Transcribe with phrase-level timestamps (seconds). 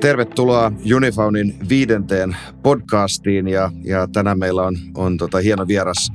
[0.00, 6.08] Tervetuloa Unifaunin viidenteen podcastiin ja, ja tänään meillä on, on tota hieno vieras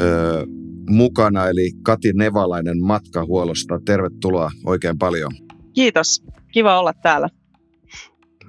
[0.00, 0.46] ö,
[0.90, 3.80] mukana, eli Kati Nevalainen matkahuollosta.
[3.84, 5.32] Tervetuloa oikein paljon.
[5.74, 7.28] Kiitos, kiva olla täällä.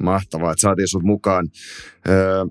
[0.04, 1.48] Mahtavaa, että saatiin sinut mukaan.
[2.10, 2.46] Ö,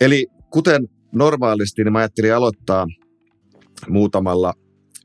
[0.00, 2.86] eli kuten normaalisti, niin mä ajattelin aloittaa
[3.88, 4.54] muutamalla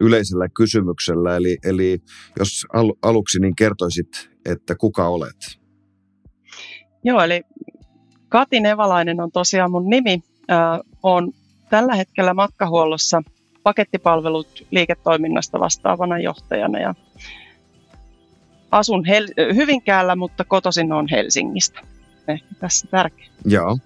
[0.01, 1.35] yleisellä kysymyksellä.
[1.35, 1.99] Eli, eli
[2.39, 5.59] jos al, aluksi niin kertoisit, että kuka olet?
[7.03, 7.43] Joo, eli
[8.29, 10.23] Kati Nevalainen on tosiaan mun nimi.
[11.03, 11.31] On
[11.69, 13.21] tällä hetkellä matkahuollossa
[13.63, 16.95] pakettipalvelut liiketoiminnasta vastaavana johtajana ja
[18.71, 21.79] asun Hel- Hyvinkäällä, mutta kotoisin on Helsingistä.
[22.27, 23.27] Ehkä tässä tärkeä.
[23.45, 23.77] Joo.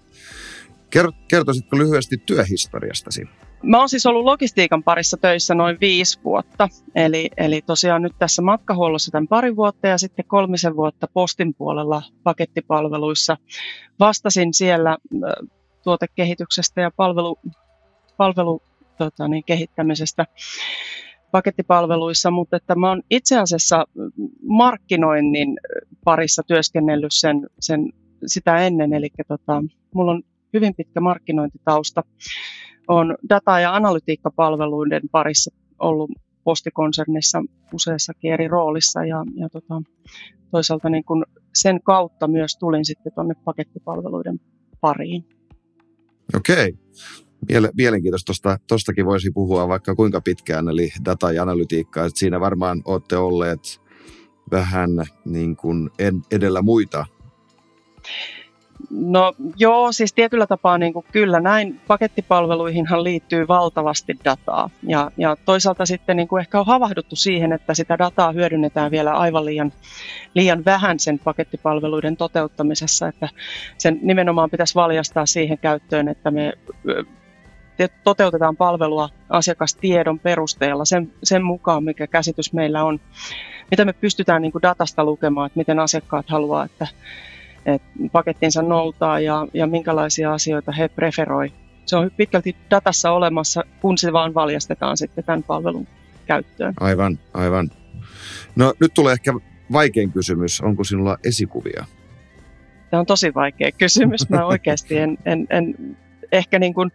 [1.28, 3.30] Kertoisitko lyhyesti työhistoriastasi?
[3.64, 8.42] Mä oon siis ollut logistiikan parissa töissä noin viisi vuotta, eli, eli tosiaan nyt tässä
[8.42, 13.38] matkahuollossa tämän pari vuotta ja sitten kolmisen vuotta postin puolella pakettipalveluissa.
[14.00, 14.98] Vastasin siellä
[15.84, 17.40] tuotekehityksestä ja palvelu,
[18.18, 18.62] palvelu
[18.98, 20.26] tota niin, kehittämisestä
[21.32, 23.86] pakettipalveluissa, mutta että mä oon itse asiassa
[24.48, 25.60] markkinoinnin
[26.04, 27.94] parissa työskennellyt sen, sen
[28.26, 30.24] sitä ennen, eli tota, mulla on
[30.54, 32.04] hyvin pitkä markkinointitausta
[32.88, 36.12] on data- ja analytiikkapalveluiden parissa ollut
[36.44, 39.82] postikonsernissa useassakin eri roolissa ja, ja tota,
[40.52, 44.40] toisaalta niin kun sen kautta myös tulin sitten tuonne pakettipalveluiden
[44.82, 45.26] pariin.
[46.36, 46.74] Okei.
[47.78, 48.58] Mielenkiintoista.
[48.68, 52.10] Tuostakin voisi puhua vaikka kuinka pitkään, eli data ja analytiikkaa.
[52.10, 53.82] Siinä varmaan olette olleet
[54.52, 54.90] vähän
[55.26, 55.90] niin kuin
[56.32, 57.06] edellä muita
[58.90, 61.80] No joo, siis tietyllä tapaa niin kuin kyllä näin.
[61.88, 67.74] Pakettipalveluihinhan liittyy valtavasti dataa ja, ja toisaalta sitten niin kuin ehkä on havahduttu siihen, että
[67.74, 69.74] sitä dataa hyödynnetään vielä aivan liian,
[70.34, 73.30] liian vähän sen pakettipalveluiden toteuttamisessa, että
[73.78, 76.54] sen nimenomaan pitäisi valjastaa siihen käyttöön, että me
[78.04, 83.00] toteutetaan palvelua asiakastiedon perusteella sen, sen mukaan, mikä käsitys meillä on,
[83.72, 86.88] mitä me pystytään niin kuin datasta lukemaan, että miten asiakkaat haluaa, että
[88.12, 91.54] pakettinsa noutaa ja, ja minkälaisia asioita he preferoi.
[91.86, 95.88] Se on pitkälti datassa olemassa, kun se vaan valjastetaan sitten tämän palvelun
[96.26, 96.74] käyttöön.
[96.80, 97.72] Aivan, aivan.
[98.56, 99.34] No nyt tulee ehkä
[99.72, 100.62] vaikein kysymys.
[100.62, 101.86] Onko sinulla esikuvia?
[102.90, 104.30] Tämä on tosi vaikea kysymys.
[104.30, 105.76] Mä oikeasti en, en, en
[106.32, 106.92] ehkä niin kuin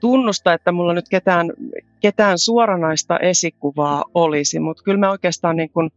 [0.00, 1.52] tunnusta, että mulla nyt ketään,
[2.00, 5.90] ketään suoranaista esikuvaa olisi, mutta kyllä mä oikeastaan niin kuin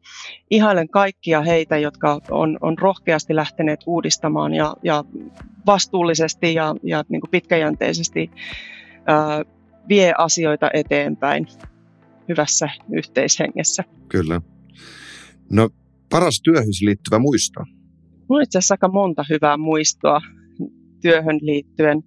[0.49, 5.03] ihailen kaikkia heitä, jotka on, on rohkeasti lähteneet uudistamaan ja, ja
[5.65, 8.31] vastuullisesti ja, ja niin kuin pitkäjänteisesti
[9.05, 9.43] ää,
[9.89, 11.47] vie asioita eteenpäin
[12.29, 13.83] hyvässä yhteishengessä.
[14.07, 14.41] Kyllä.
[15.51, 15.69] No
[16.09, 17.59] paras työhön liittyvä muisto?
[18.29, 20.21] Mulla on itse asiassa aika monta hyvää muistoa
[21.01, 22.03] työhön liittyen.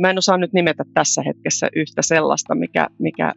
[0.00, 3.32] Mä en osaa nyt nimetä tässä hetkessä yhtä sellaista, mikä, mikä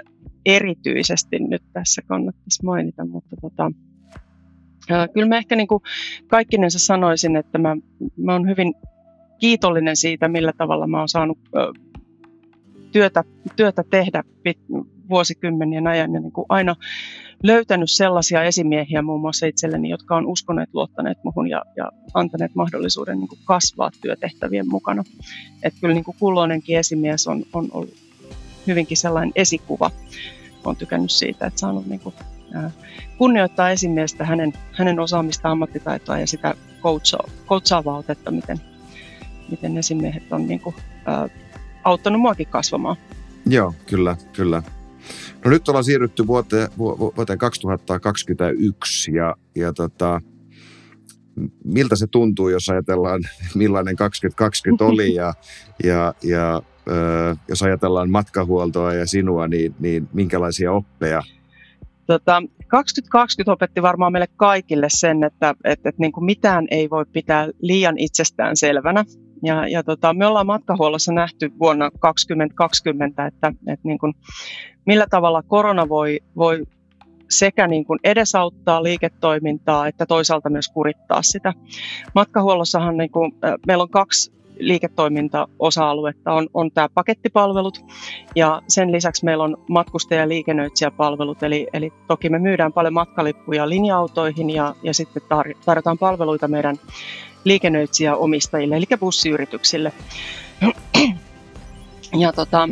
[0.45, 3.71] erityisesti nyt tässä kannattaisi mainita, mutta tota,
[5.13, 5.83] kyllä mä ehkä niin kuin
[6.27, 7.77] kaikkinensa sanoisin, että mä,
[8.17, 8.73] mä oon hyvin
[9.39, 11.37] kiitollinen siitä, millä tavalla mä oon saanut
[12.91, 13.23] työtä,
[13.55, 14.23] työtä tehdä
[15.11, 16.75] vuosikymmenien ajan ja niin kuin aina
[17.43, 23.19] löytänyt sellaisia esimiehiä muun muassa itselleni, jotka on uskoneet, luottaneet muhun ja, ja antaneet mahdollisuuden
[23.19, 25.03] niin kuin kasvaa työtehtävien mukana.
[25.63, 27.93] Että kyllä niin kuin kulloinenkin esimies on, on ollut
[28.67, 29.91] hyvinkin sellainen esikuva.
[30.63, 32.15] Olen tykännyt siitä, että saanut niin kuin,
[32.53, 32.71] ää,
[33.17, 36.55] kunnioittaa esimiestä, hänen, hänen osaamista, ammattitaitoa ja sitä
[37.47, 38.57] coachaavaa otetta, miten,
[39.49, 41.29] miten esimiehet on niin kuin, ää,
[41.83, 42.95] auttanut muakin kasvamaan.
[43.45, 44.63] Joo, kyllä, kyllä.
[45.45, 50.21] No nyt ollaan siirrytty vuoteen, vuoteen 2021 ja, ja tota,
[51.63, 53.21] miltä se tuntuu, jos ajatellaan
[53.55, 55.33] millainen 2020 oli ja,
[55.83, 61.21] ja, ja ö, jos ajatellaan matkahuoltoa ja sinua, niin, niin minkälaisia oppeja?
[62.05, 67.05] Tota, 2020 opetti varmaan meille kaikille sen, että, että, että niin kuin mitään ei voi
[67.13, 69.05] pitää liian itsestään selvänä.
[69.43, 74.13] Ja, ja tota, me ollaan matkahuollossa nähty vuonna 2020, että, että niin kuin,
[74.85, 76.65] millä tavalla korona voi, voi
[77.29, 81.53] sekä niin kuin edesauttaa liiketoimintaa että toisaalta myös kurittaa sitä.
[82.15, 83.31] Matkahuollossahan niin kuin,
[83.67, 86.33] meillä on kaksi liiketoimintaosa-aluetta.
[86.33, 87.85] On, on tämä pakettipalvelut
[88.35, 91.43] ja sen lisäksi meillä on matkustaja- ja liikennöitsijäpalvelut.
[91.43, 95.23] Eli, eli toki me myydään paljon matkalippuja linja-autoihin ja, ja sitten
[95.65, 96.75] tarjotaan palveluita meidän
[97.43, 99.91] liikennöitsijäomistajille, eli bussiyrityksille.
[102.17, 102.69] Ja tota,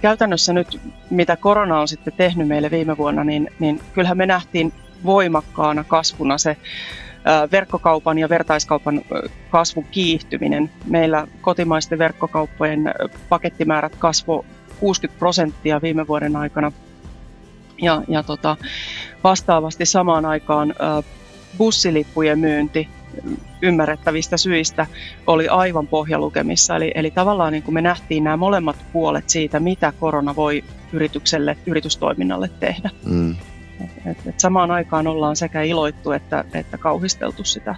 [0.00, 0.80] käytännössä nyt,
[1.10, 4.72] mitä korona on sitten tehnyt meille viime vuonna, niin, niin kyllähän me nähtiin
[5.04, 6.56] voimakkaana kasvuna se
[7.52, 9.02] verkkokaupan ja vertaiskaupan
[9.50, 10.70] kasvun kiihtyminen.
[10.86, 12.94] Meillä kotimaisten verkkokauppojen
[13.28, 14.44] pakettimäärät kasvo
[14.80, 16.72] 60 prosenttia viime vuoden aikana.
[17.82, 18.56] Ja, ja tota,
[19.24, 20.74] vastaavasti samaan aikaan
[21.58, 22.88] bussilippujen myynti
[23.62, 24.86] ymmärrettävistä syistä
[25.26, 26.76] oli aivan pohjalukemissa.
[26.76, 31.56] Eli, eli tavallaan niin kuin me nähtiin nämä molemmat puolet siitä, mitä korona voi yritykselle,
[31.66, 32.90] yritystoiminnalle tehdä.
[33.06, 33.36] Mm.
[34.06, 37.74] Et, et samaan aikaan ollaan sekä iloittu että, että kauhisteltu sitä,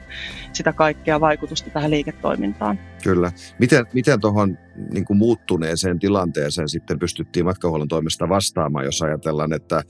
[0.52, 2.78] sitä kaikkea vaikutusta tähän liiketoimintaan.
[3.02, 3.32] Kyllä.
[3.58, 4.58] Miten, miten tuohon
[4.92, 9.82] niin muuttuneeseen tilanteeseen sitten pystyttiin matkahuollon toimesta vastaamaan, jos ajatellaan, että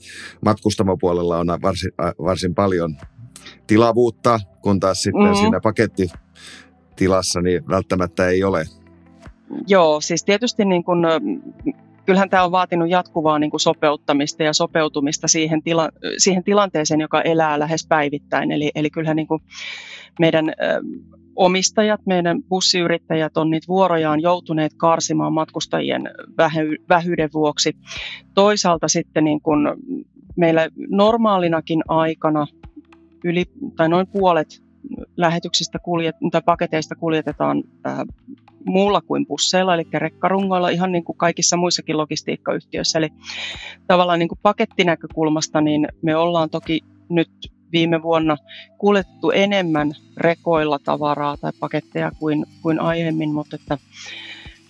[0.45, 1.91] matkustamopuolella on varsin,
[2.23, 2.97] varsin paljon
[3.67, 5.35] tilavuutta, kun taas sitten mm-hmm.
[5.35, 8.65] siinä pakettitilassa niin välttämättä ei ole.
[9.67, 11.05] Joo, siis tietysti niin kun,
[12.05, 17.21] kyllähän tämä on vaatinut jatkuvaa niin kuin sopeuttamista ja sopeutumista siihen, tila, siihen tilanteeseen, joka
[17.21, 18.51] elää lähes päivittäin.
[18.51, 19.41] Eli, eli kyllähän niin kuin
[20.19, 20.53] meidän ö,
[21.35, 26.03] omistajat, meidän bussiyrittäjät on niitä vuorojaan joutuneet karsimaan matkustajien
[26.37, 27.75] vähy, vähyyden vuoksi.
[28.33, 29.67] Toisaalta sitten niin kuin
[30.35, 32.47] meillä normaalinakin aikana
[33.23, 34.63] yli tai noin puolet
[35.17, 38.05] lähetyksistä kuljet, tai paketeista kuljetetaan ää,
[38.65, 42.99] muulla kuin busseilla, eli rekkarungoilla, ihan niin kuin kaikissa muissakin logistiikkayhtiöissä.
[42.99, 43.09] Eli
[43.87, 46.79] tavallaan niin kuin pakettinäkökulmasta, niin me ollaan toki
[47.09, 47.29] nyt
[47.71, 48.37] viime vuonna
[48.77, 53.77] kuljettu enemmän rekoilla tavaraa tai paketteja kuin, kuin aiemmin, mutta että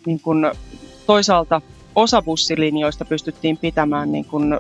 [0.06, 0.52] niin kuin
[1.06, 1.62] toisaalta
[1.96, 4.54] osa bussilinjoista pystyttiin pitämään niin kuin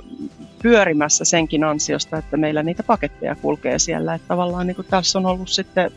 [0.63, 4.13] pyörimässä senkin ansiosta, että meillä niitä paketteja kulkee siellä.
[4.13, 5.91] Että tavallaan niin kuin tässä on ollut sitten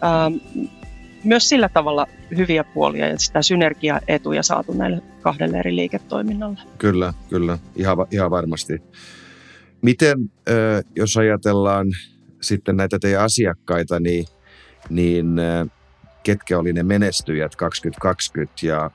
[0.00, 0.30] ää,
[1.24, 6.58] myös sillä tavalla hyviä puolia ja sitä synergiaetuja saatu näille kahdelle eri liiketoiminnalle.
[6.78, 8.82] Kyllä, kyllä, ihan, ihan varmasti.
[9.82, 10.18] Miten,
[10.96, 11.86] jos ajatellaan
[12.40, 14.24] sitten näitä teidän asiakkaita, niin,
[14.90, 15.36] niin
[16.22, 18.90] ketkä oli ne menestyjät 2020 ja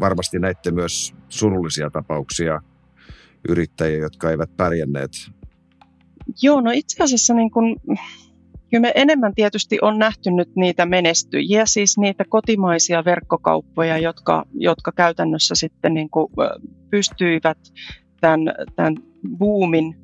[0.00, 2.60] varmasti näitte myös surullisia tapauksia
[3.48, 5.10] yrittäjiä, jotka eivät pärjänneet?
[6.42, 7.76] Joo, no itse asiassa niin kun,
[8.70, 14.92] kyllä me enemmän tietysti on nähty nyt niitä menestyjiä, siis niitä kotimaisia verkkokauppoja, jotka, jotka
[14.92, 16.32] käytännössä sitten niin kuin
[16.90, 17.58] pystyivät
[18.20, 18.40] tämän,
[18.76, 18.94] tämän
[19.38, 19.96] boomin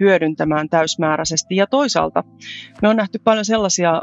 [0.00, 1.56] hyödyntämään täysmääräisesti.
[1.56, 2.24] Ja toisaalta
[2.82, 4.02] me on nähty paljon sellaisia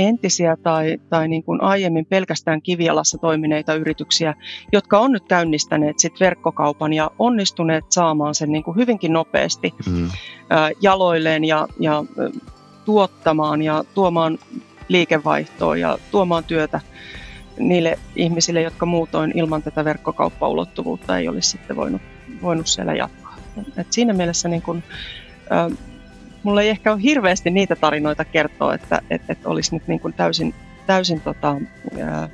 [0.00, 4.34] entisiä tai, tai niin kuin aiemmin pelkästään kivialassa toimineita yrityksiä,
[4.72, 10.10] jotka on nyt käynnistäneet sit verkkokaupan ja onnistuneet saamaan sen niin kuin hyvinkin nopeasti mm.
[10.80, 12.04] jaloilleen ja, ja
[12.84, 14.38] tuottamaan ja tuomaan
[14.88, 16.80] liikevaihtoa ja tuomaan työtä
[17.58, 22.02] niille ihmisille, jotka muutoin ilman tätä verkkokauppaulottuvuutta ei olisi sitten voinut,
[22.42, 23.36] voinut siellä jatkaa.
[23.76, 24.82] Et siinä mielessä niin kun,
[26.42, 30.12] mulla ei ehkä ole hirveästi niitä tarinoita kertoa, että et, et olisi nyt niin kun
[30.12, 30.54] täysin,
[30.86, 31.56] täysin tota,
[32.02, 32.30] äh,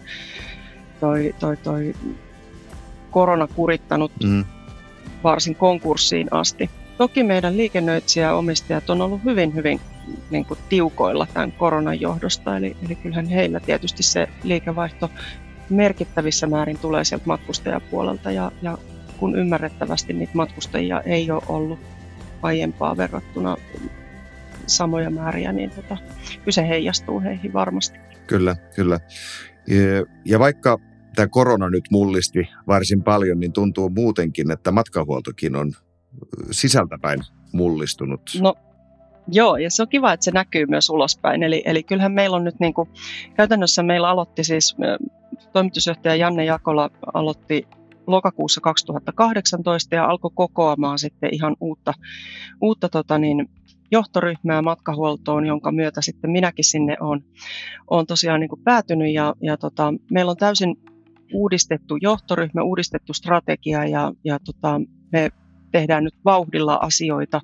[1.00, 1.94] toi, toi, toi
[3.10, 4.44] korona kurittanut mm.
[5.24, 6.70] varsin konkurssiin asti.
[6.98, 9.80] Toki meidän liikennöitsijäomistajat on ollut hyvin, hyvin
[10.30, 12.56] niin kuin tiukoilla tämän koronan johdosta.
[12.56, 15.10] Eli, eli kyllähän heillä tietysti se liikevaihto
[15.70, 18.78] merkittävissä määrin tulee sieltä matkustajapuolelta ja, ja
[19.18, 21.78] kun ymmärrettävästi niitä matkustajia ei ole ollut
[22.42, 23.56] aiempaa verrattuna
[24.66, 27.98] samoja määriä, niin tota, kyllä se heijastuu heihin varmasti.
[28.26, 29.00] Kyllä, kyllä.
[30.24, 30.78] Ja vaikka
[31.14, 35.72] tämä korona nyt mullisti varsin paljon, niin tuntuu muutenkin, että matkahuoltokin on
[36.50, 37.20] sisältäpäin
[37.52, 38.20] mullistunut.
[38.40, 38.54] No
[39.32, 41.42] Joo, ja se on kiva, että se näkyy myös ulospäin.
[41.42, 42.88] Eli, eli kyllähän meillä on nyt niin kuin,
[43.34, 44.76] käytännössä meillä aloitti siis,
[45.52, 47.66] toimitusjohtaja Janne Jakola aloitti
[48.06, 51.92] lokakuussa 2018 ja alkoi kokoamaan sitten ihan uutta,
[52.60, 53.48] uutta tota niin,
[53.90, 57.24] johtoryhmää matkahuoltoon, jonka myötä sitten minäkin sinne olen,
[57.90, 59.14] olen tosiaan niin päätynyt.
[59.14, 60.76] Ja, ja tota, meillä on täysin
[61.34, 64.80] uudistettu johtoryhmä, uudistettu strategia ja, ja tota,
[65.12, 65.30] me
[65.72, 67.40] tehdään nyt vauhdilla asioita,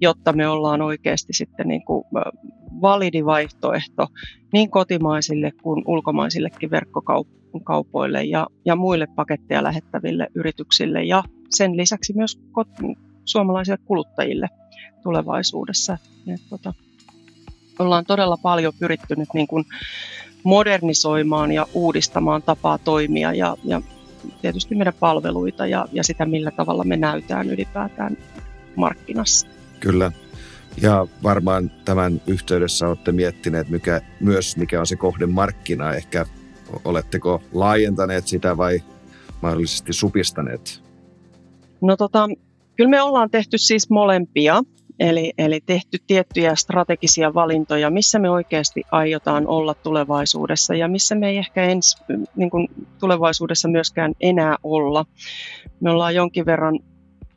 [0.00, 2.04] jotta me ollaan oikeasti sitten niin kuin
[2.80, 4.06] validi vaihtoehto
[4.52, 6.70] niin kotimaisille kuin ulkomaisillekin
[7.52, 14.48] verkkokaupoille ja, ja muille paketteja lähettäville yrityksille ja sen lisäksi myös kot- suomalaisille kuluttajille
[15.02, 15.98] tulevaisuudessa.
[16.34, 16.74] Et, tota,
[17.78, 19.64] ollaan todella paljon pyritty nyt niin kuin
[20.44, 23.82] modernisoimaan ja uudistamaan tapaa toimia ja, ja
[24.42, 28.16] tietysti meidän palveluita ja, ja sitä, millä tavalla me näytään ylipäätään
[28.76, 29.46] markkinassa.
[29.80, 30.12] Kyllä.
[30.82, 35.94] Ja varmaan tämän yhteydessä olette miettineet mikä, myös, mikä on se kohdemarkkina.
[35.94, 36.26] Ehkä
[36.84, 38.82] oletteko laajentaneet sitä vai
[39.42, 40.82] mahdollisesti supistaneet?
[41.80, 42.28] No tota,
[42.76, 44.62] kyllä me ollaan tehty siis molempia.
[44.98, 51.28] Eli, eli tehty tiettyjä strategisia valintoja, missä me oikeasti aiotaan olla tulevaisuudessa ja missä me
[51.28, 51.96] ei ehkä ens,
[52.36, 52.68] niin kuin
[53.00, 55.04] tulevaisuudessa myöskään enää olla.
[55.80, 56.78] Me ollaan jonkin verran,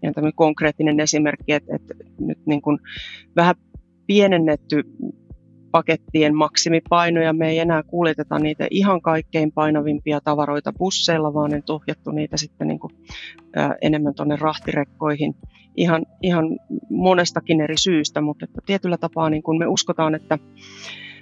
[0.02, 2.80] ja konkreettinen esimerkki, että, että nyt niin kuin
[3.36, 3.56] vähän
[4.08, 4.84] pienennetty
[5.76, 7.34] pakettien maksimipainoja.
[7.34, 12.68] Me ei enää kuljeteta niitä ihan kaikkein painavimpia tavaroita busseilla, vaan on ohjattu niitä sitten
[12.68, 12.94] niin kuin,
[13.56, 15.36] ää, enemmän tuonne rahtirekkoihin
[15.78, 16.46] ihan, ihan
[16.90, 20.40] monestakin eri syystä, mutta että tietyllä tapaa niin kuin me uskotaan, että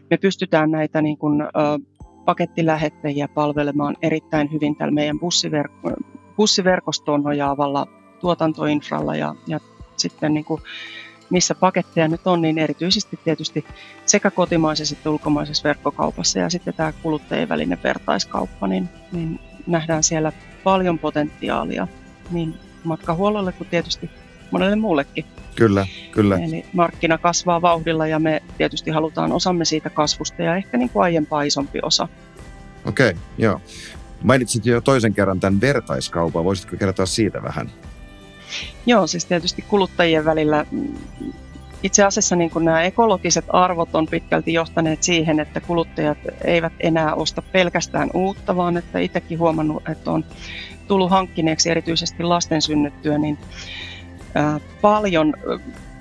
[0.10, 1.48] me pystytään näitä niin kuin, ä,
[2.26, 6.04] pakettilähettäjiä palvelemaan erittäin hyvin tällä meidän bussiverk-
[6.36, 7.86] bussiverkostoon nojaavalla
[8.20, 9.60] tuotantoinfralla ja, ja
[9.98, 10.62] sitten niin kuin
[11.34, 13.66] missä paketteja nyt on, niin erityisesti tietysti
[14.06, 20.32] sekä kotimaisessa että ulkomaisessa verkkokaupassa ja sitten tämä kuluttajien välinen vertaiskauppa, niin, niin nähdään siellä
[20.63, 21.88] paljon potentiaalia
[22.32, 24.10] niin matkahuollolle kuin tietysti
[24.52, 25.25] monelle muullekin.
[25.56, 26.38] Kyllä, kyllä.
[26.38, 31.04] Eli markkina kasvaa vauhdilla ja me tietysti halutaan osamme siitä kasvusta ja ehkä niin kuin
[31.04, 32.08] aiempaa isompi osa.
[32.86, 33.62] Okei, okay, joo.
[34.24, 36.44] Mainitsit jo toisen kerran tämän vertaiskaupan.
[36.44, 37.72] Voisitko kertoa siitä vähän?
[38.86, 40.94] Joo, siis tietysti kuluttajien välillä mm,
[41.84, 47.16] itse asiassa niin kuin nämä ekologiset arvot on pitkälti johtaneet siihen, että kuluttajat eivät enää
[47.16, 50.26] osta pelkästään uutta, vaan että itsekin huomannut, että on
[50.88, 53.38] tullut hankkineeksi erityisesti lasten synnyttyä, niin
[54.82, 55.34] paljon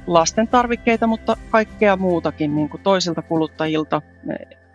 [0.07, 4.03] lasten tarvikkeita, mutta kaikkea muutakin niin kuin toisilta kuluttajilta,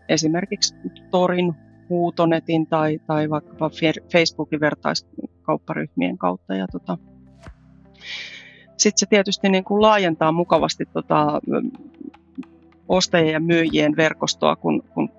[0.09, 0.75] esimerkiksi
[1.11, 1.53] Torin,
[1.89, 3.71] Huutonetin tai, tai vaikkapa
[4.13, 6.55] Facebookin vertaiskaupparyhmien kautta.
[6.55, 6.97] Ja tota,
[8.77, 11.41] sitten se tietysti niin kuin laajentaa mukavasti tota,
[12.87, 15.09] ostajien ja myyjien verkostoa, kun, kun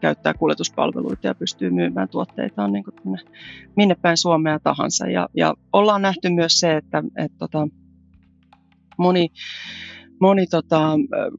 [0.00, 3.18] käyttää kuljetuspalveluita ja pystyy myymään tuotteitaan niin kuin
[3.76, 5.06] minne päin Suomea tahansa.
[5.06, 7.68] Ja, ja ollaan nähty myös se, että, että tota,
[8.98, 9.28] moni,
[10.20, 10.92] moni tota,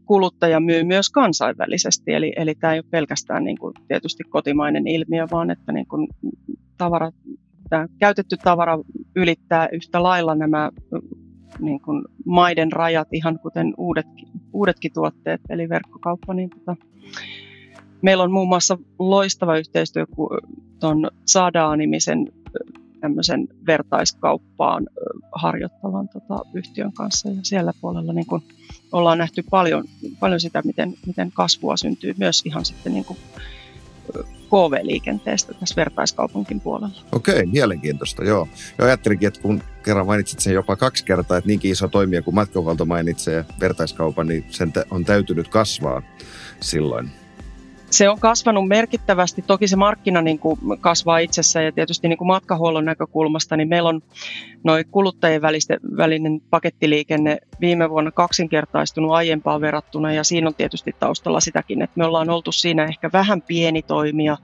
[0.06, 5.28] kuluttaja myy myös kansainvälisesti, eli, eli tämä ei ole pelkästään niin kuin, tietysti kotimainen ilmiö,
[5.32, 6.08] vaan että niin kuin,
[6.78, 7.12] tavara,
[7.70, 8.80] tämä käytetty tavara
[9.16, 10.72] ylittää yhtä lailla nämä
[11.60, 16.34] niin kuin maiden rajat, ihan kuten uudetkin, uudetkin tuotteet, eli verkkokauppa.
[16.34, 16.75] Niin tota,
[18.01, 20.06] meillä on muun muassa loistava yhteistyö
[20.79, 22.32] tuon Sadaa-nimisen
[23.00, 24.88] tämmöisen vertaiskauppaan
[25.32, 27.29] harjoittavan tota, yhtiön kanssa.
[27.29, 28.41] Ja siellä puolella niin kun
[28.91, 29.84] ollaan nähty paljon,
[30.20, 33.18] paljon sitä, miten, miten kasvua syntyy myös ihan sitten niin kun,
[34.50, 37.01] KV-liikenteestä tässä vertaiskaupunkin puolella.
[37.12, 38.48] Okei, mielenkiintoista, joo.
[38.78, 42.36] Ja ajattelinkin, että kun kerran mainitsit sen jopa kaksi kertaa, että niinkin iso toimija kuin
[42.36, 46.01] matkahuolto mainitsee vertaiskaupan, niin sen on täytynyt kasvaa
[46.62, 47.12] silloin.
[47.89, 49.41] Se on kasvanut merkittävästi.
[49.41, 53.89] Toki se markkina niin kuin kasvaa itsessään ja tietysti niin kuin matkahuollon näkökulmasta, niin meillä
[53.89, 54.01] on
[54.63, 61.39] noin kuluttajien väliste, välinen pakettiliikenne viime vuonna kaksinkertaistunut aiempaan verrattuna ja siinä on tietysti taustalla
[61.39, 64.38] sitäkin, että me ollaan oltu siinä ehkä vähän pieni toimija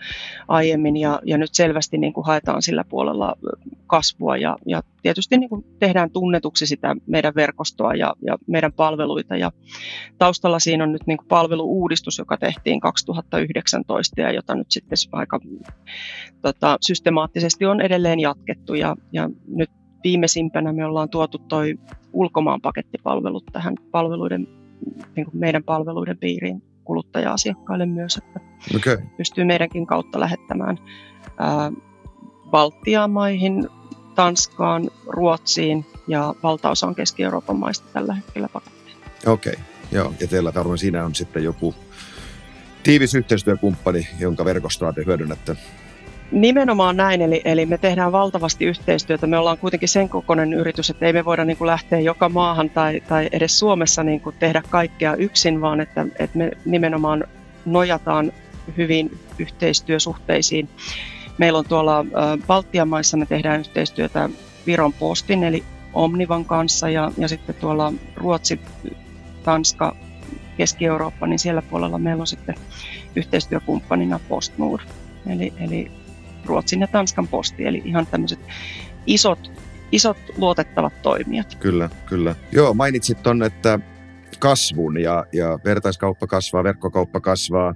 [0.47, 3.35] aiemmin ja, ja nyt selvästi niin kuin haetaan sillä puolella
[3.87, 9.35] kasvua ja, ja tietysti niin kuin tehdään tunnetuksi sitä meidän verkostoa ja, ja meidän palveluita
[9.38, 9.51] ja
[10.17, 15.39] taustalla siinä on nyt niin kuin palveluuudistus, joka tehtiin 2019 ja jota nyt sitten aika
[16.41, 19.69] tota, systemaattisesti on edelleen jatkettu ja, ja nyt
[20.03, 21.75] viimeisimpänä me ollaan tuotu toi
[22.13, 24.47] ulkomaan pakettipalvelut tähän palveluiden,
[25.15, 28.39] niin kuin meidän palveluiden piiriin kuluttaja-asiakkaille myös, että
[28.75, 28.97] okay.
[29.17, 30.77] pystyy meidänkin kautta lähettämään
[31.38, 31.71] ää,
[32.51, 33.69] Baltian maihin,
[34.15, 38.95] Tanskaan, Ruotsiin ja valtaosaan Keski-Euroopan maista tällä hetkellä paketteja.
[39.25, 39.65] Okei, okay.
[39.91, 40.13] joo.
[40.19, 41.75] Ja teillä varmaan siinä on sitten joku
[42.84, 45.55] tiivis yhteistyökumppani, jonka verkostoa te hyödynnätte.
[46.31, 49.27] Nimenomaan näin, eli, eli me tehdään valtavasti yhteistyötä.
[49.27, 52.69] Me ollaan kuitenkin sen kokoinen yritys, että ei me voida niin kuin lähteä joka maahan
[52.69, 57.24] tai, tai edes Suomessa niin kuin tehdä kaikkea yksin, vaan että, että me nimenomaan
[57.65, 58.31] nojataan
[58.77, 60.69] hyvin yhteistyösuhteisiin.
[61.37, 62.05] Meillä on tuolla
[62.47, 64.29] Baltian maissa, me tehdään yhteistyötä
[64.65, 65.63] Viron Postin eli
[65.93, 68.59] Omnivan kanssa ja, ja sitten tuolla Ruotsi,
[69.43, 69.95] Tanska,
[70.57, 72.55] Keski-Eurooppa, niin siellä puolella meillä on sitten
[73.15, 74.83] yhteistyökumppanina PostNord.
[75.29, 75.91] Eli, eli
[76.45, 78.39] Ruotsin ja Tanskan posti, eli ihan tämmöiset
[79.07, 79.51] isot,
[79.91, 81.55] isot luotettavat toimijat.
[81.55, 82.35] Kyllä, kyllä.
[82.51, 83.79] Joo, mainitsit ton, että
[84.39, 87.75] kasvun ja, ja vertaiskauppa kasvaa, verkkokauppa kasvaa.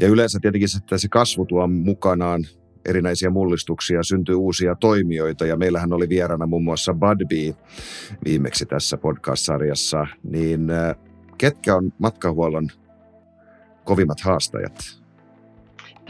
[0.00, 2.44] Ja yleensä tietenkin että se kasvu tuo mukanaan
[2.84, 7.54] erinäisiä mullistuksia, syntyy uusia toimijoita ja meillähän oli vieraana muun muassa Budbee
[8.24, 10.66] viimeksi tässä podcast-sarjassa, niin
[11.38, 12.68] ketkä on matkahuollon
[13.84, 14.99] kovimmat haastajat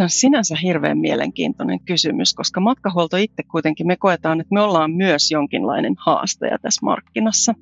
[0.00, 4.90] Tämä on sinänsä hirveän mielenkiintoinen kysymys, koska matkahuolto itse kuitenkin me koetaan, että me ollaan
[4.90, 7.54] myös jonkinlainen haastaja tässä markkinassa.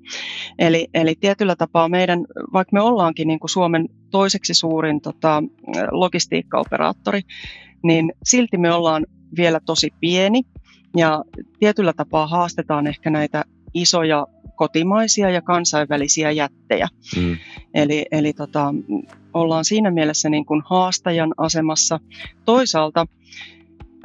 [0.59, 5.43] Eli, eli tietyllä tapaa meidän, vaikka me ollaankin niin kuin Suomen toiseksi suurin tota,
[5.91, 7.21] logistiikkaoperaattori,
[7.83, 10.43] niin silti me ollaan vielä tosi pieni
[10.97, 11.25] ja
[11.59, 13.45] tietyllä tapaa haastetaan ehkä näitä
[13.75, 16.89] isoja kotimaisia ja kansainvälisiä jättejä.
[17.17, 17.37] Mm.
[17.75, 18.75] Eli, eli tota,
[19.35, 22.01] ollaan siinä mielessä niin kuin haastajan asemassa.
[22.45, 23.07] Toisaalta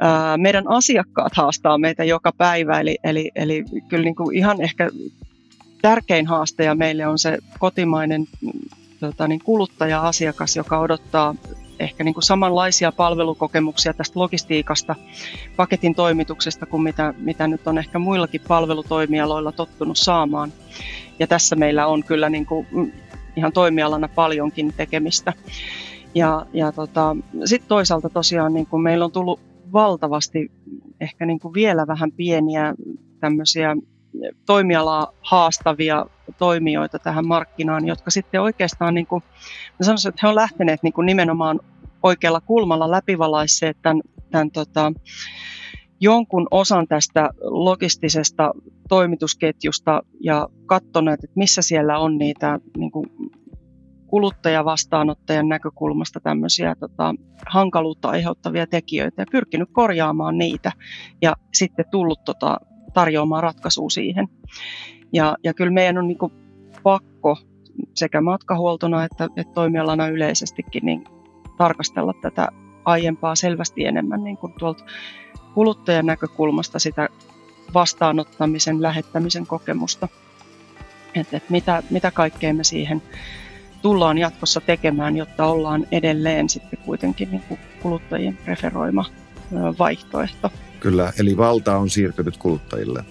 [0.00, 4.90] ää, meidän asiakkaat haastaa meitä joka päivä, eli, eli, eli kyllä niin kuin ihan ehkä
[5.82, 8.26] tärkein haastaja meille on se kotimainen
[9.00, 11.34] tota, niin kuluttaja-asiakas, joka odottaa
[11.80, 14.94] ehkä niin kuin samanlaisia palvelukokemuksia tästä logistiikasta,
[15.56, 20.52] paketin toimituksesta kuin mitä, mitä nyt on ehkä muillakin palvelutoimialoilla tottunut saamaan.
[21.18, 22.92] Ja tässä meillä on kyllä niin kuin mm,
[23.36, 25.32] ihan toimialana paljonkin tekemistä.
[26.14, 29.40] Ja, ja tota, sitten toisaalta tosiaan niin kuin meillä on tullut
[29.72, 30.50] valtavasti
[31.00, 32.74] ehkä niin kuin vielä vähän pieniä
[33.20, 33.76] tämmöisiä
[34.46, 36.06] toimialaa haastavia
[36.38, 39.22] toimijoita tähän markkinaan, jotka sitten oikeastaan, niin kuin,
[39.78, 41.60] mä sanoisin, että he on lähteneet niin kuin nimenomaan
[42.02, 44.92] oikealla kulmalla läpivalaisseet tämän, tämän tota,
[46.00, 48.52] jonkun osan tästä logistisesta
[48.88, 53.06] toimitusketjusta ja katsoneet, että missä siellä on niitä niin kuin
[54.06, 57.14] kuluttajavastaanottajan näkökulmasta tämmöisiä tota,
[57.46, 60.72] hankaluutta aiheuttavia tekijöitä ja pyrkinyt korjaamaan niitä
[61.22, 62.56] ja sitten tullut tota,
[62.92, 64.28] tarjoamaan ratkaisua siihen.
[65.14, 66.32] Ja, ja kyllä meidän on niin kuin
[66.82, 67.38] pakko
[67.94, 71.04] sekä matkahuoltona että, että toimialana yleisestikin niin
[71.56, 72.48] tarkastella tätä
[72.84, 74.84] aiempaa selvästi enemmän niin kuin tuolta
[75.54, 77.08] kuluttajan näkökulmasta sitä
[77.74, 80.08] vastaanottamisen, lähettämisen kokemusta.
[81.14, 83.02] Että, että mitä, mitä kaikkea me siihen
[83.82, 89.04] tullaan jatkossa tekemään, jotta ollaan edelleen sitten kuitenkin niin kuin kuluttajien preferoima
[89.78, 90.50] vaihtoehto.
[90.80, 93.04] Kyllä, eli valta on siirtynyt kuluttajille.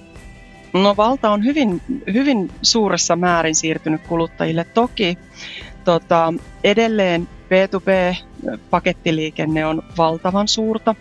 [0.74, 1.82] No valta on hyvin,
[2.14, 4.64] hyvin suuressa määrin siirtynyt kuluttajille.
[4.64, 5.18] Toki
[5.84, 10.96] tota, edelleen B2B-pakettiliikenne on valtavan suurta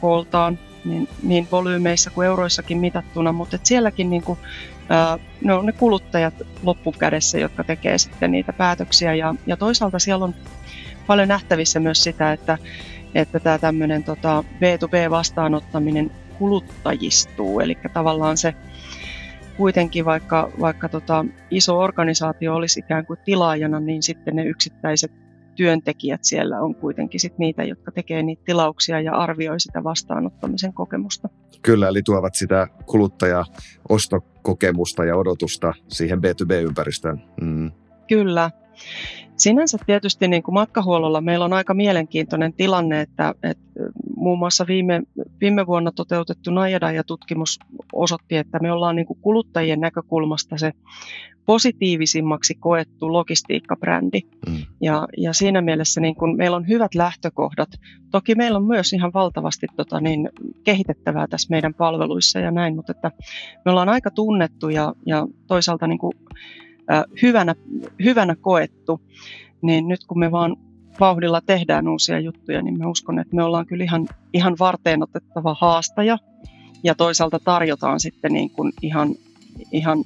[0.00, 4.38] kooltaan, niin, niin volyymeissa kuin euroissakin mitattuna, mutta et sielläkin niin kuin,
[5.44, 9.14] ne on ne kuluttajat loppukädessä, jotka tekee sitten niitä päätöksiä.
[9.14, 10.34] Ja, ja toisaalta siellä on
[11.06, 12.58] paljon nähtävissä myös sitä, että
[13.14, 18.54] että tämä tämmöinen tota B2B-vastaanottaminen kuluttajistuu, eli tavallaan se
[19.56, 25.12] kuitenkin vaikka, vaikka tota iso organisaatio olisi ikään kuin tilaajana, niin sitten ne yksittäiset
[25.56, 31.28] työntekijät siellä on kuitenkin sit niitä, jotka tekee niitä tilauksia ja arvioi sitä vastaanottamisen kokemusta.
[31.62, 37.22] Kyllä, eli tuovat sitä kuluttaja-ostokokemusta ja odotusta siihen B2B-ympäristöön.
[37.40, 37.70] Mm.
[38.08, 38.50] Kyllä.
[39.36, 43.64] Sinänsä tietysti niin kuin matkahuollolla meillä on aika mielenkiintoinen tilanne, että, että
[44.22, 45.02] muun muassa viime,
[45.40, 47.58] viime vuonna toteutettu Najada-tutkimus
[47.92, 50.72] osoitti, että me ollaan niin kuin kuluttajien näkökulmasta se
[51.46, 54.20] positiivisimmaksi koettu logistiikkabrändi.
[54.48, 54.56] Mm.
[54.80, 57.68] Ja, ja siinä mielessä niin kun meillä on hyvät lähtökohdat.
[58.10, 60.30] Toki meillä on myös ihan valtavasti tota, niin,
[60.64, 63.10] kehitettävää tässä meidän palveluissa ja näin, mutta että
[63.64, 66.12] me ollaan aika tunnettu ja, ja toisaalta niin kuin,
[66.92, 67.54] äh, hyvänä,
[68.04, 69.00] hyvänä koettu.
[69.62, 70.56] Niin nyt kun me vaan
[71.00, 75.56] vauhdilla tehdään uusia juttuja, niin mä uskon, että me ollaan kyllä ihan, ihan varteen otettava
[75.60, 76.18] haastaja
[76.84, 79.14] ja toisaalta tarjotaan sitten niin kuin ihan,
[79.72, 80.04] ihan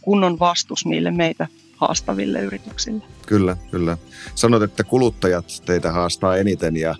[0.00, 3.02] kunnon vastus niille meitä haastaville yrityksille.
[3.26, 3.96] Kyllä, kyllä.
[4.34, 6.94] Sanot, että kuluttajat teitä haastaa eniten ja,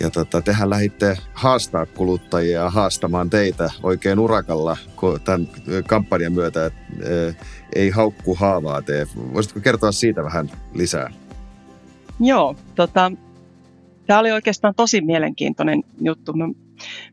[0.00, 4.76] ja tota, tehän lähditte haastaa kuluttajia haastamaan teitä oikein urakalla
[5.24, 5.48] tämän
[5.86, 6.82] kampanjan myötä, että
[7.74, 9.06] ei haukku haavaa tee.
[9.34, 11.10] Voisitko kertoa siitä vähän lisää?
[12.24, 13.12] Joo, tota,
[14.06, 16.32] tämä oli oikeastaan tosi mielenkiintoinen juttu.
[16.32, 16.46] Mä,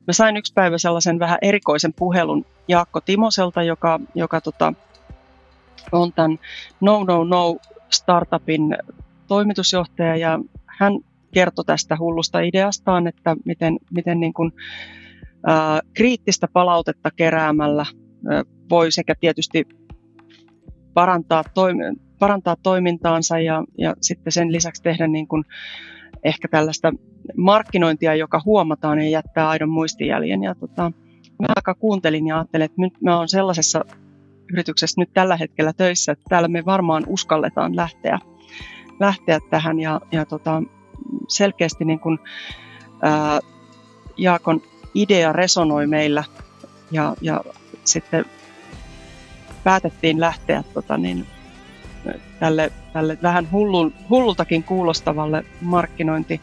[0.08, 4.74] mä sain yksi päivä sellaisen vähän erikoisen puhelun Jaakko Timoselta, joka, joka tota,
[5.92, 6.40] on tämän
[6.82, 7.58] No No No
[7.90, 8.76] startupin
[9.28, 10.94] toimitusjohtaja ja hän
[11.34, 14.52] kertoi tästä hullusta ideastaan, että miten, miten niin kuin,
[15.46, 17.86] ää, kriittistä palautetta keräämällä
[18.30, 19.68] ää, voi sekä tietysti
[20.94, 21.84] parantaa, toimi,
[22.20, 25.44] parantaa toimintaansa ja, ja sitten sen lisäksi tehdä niin kuin
[26.24, 26.92] ehkä tällaista
[27.38, 30.44] markkinointia, joka huomataan ja jättää aidon muistijäljen.
[30.44, 30.92] Ja tota,
[31.40, 33.86] mä aika kuuntelin ja ajattelin, että nyt mä oon sellaisessa
[34.54, 38.20] yrityksessä nyt tällä hetkellä töissä, että täällä me varmaan uskalletaan lähteä,
[39.00, 40.64] lähteä tähän ja, ja tota,
[41.28, 42.20] selkeästi niin kuin,
[43.02, 43.40] ää,
[44.18, 44.62] Jaakon
[44.94, 46.24] idea resonoi meillä
[46.92, 47.42] ja, ja
[47.84, 48.26] sitten
[49.64, 51.28] päätettiin lähteä tota, niin,
[52.40, 56.42] tälle, tälle vähän hullun, hullultakin kuulostavalle markkinointi,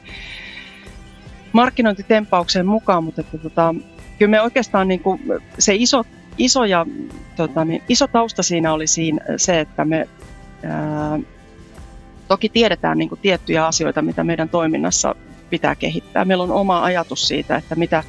[1.53, 3.75] markkinointitempaukseen mukaan, mutta että, tota,
[4.19, 5.21] kyllä me oikeastaan niin kuin,
[5.59, 6.05] se iso,
[6.39, 6.87] iso, ja,
[7.37, 10.09] tota, niin, iso tausta siinä oli siinä se, että me
[10.63, 11.19] ää,
[12.29, 15.15] toki tiedetään niin kuin, tiettyjä asioita, mitä meidän toiminnassa
[15.51, 16.25] pitää kehittää.
[16.25, 18.05] Meillä on oma ajatus siitä, että mitä,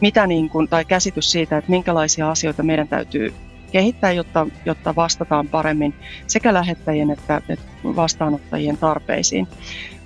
[0.00, 3.34] mitä niin kuin, tai käsitys siitä, että minkälaisia asioita meidän täytyy
[3.74, 5.94] kehittää, jotta, jotta vastataan paremmin
[6.26, 9.48] sekä lähettäjien että, että vastaanottajien tarpeisiin.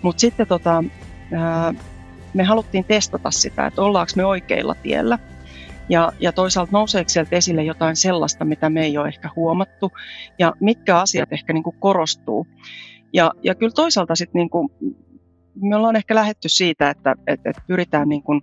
[0.03, 0.85] Mutta sitten tota,
[2.35, 5.19] me haluttiin testata sitä, että ollaanko me oikeilla tiellä.
[5.89, 9.93] Ja, ja toisaalta nouseeko sieltä esille jotain sellaista, mitä me ei ole ehkä huomattu,
[10.39, 12.47] ja mitkä asiat ehkä niin kuin korostuu.
[13.13, 14.69] Ja, ja kyllä toisaalta sitten niin kuin,
[15.61, 18.43] me ollaan ehkä lähetty siitä, että, että, että pyritään niin kuin,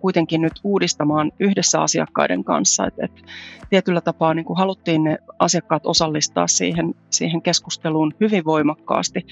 [0.00, 2.86] kuitenkin nyt uudistamaan yhdessä asiakkaiden kanssa.
[2.86, 3.22] Et, et
[3.70, 9.26] tietyllä tapaa niin kuin haluttiin ne asiakkaat osallistaa siihen, siihen keskusteluun hyvin voimakkaasti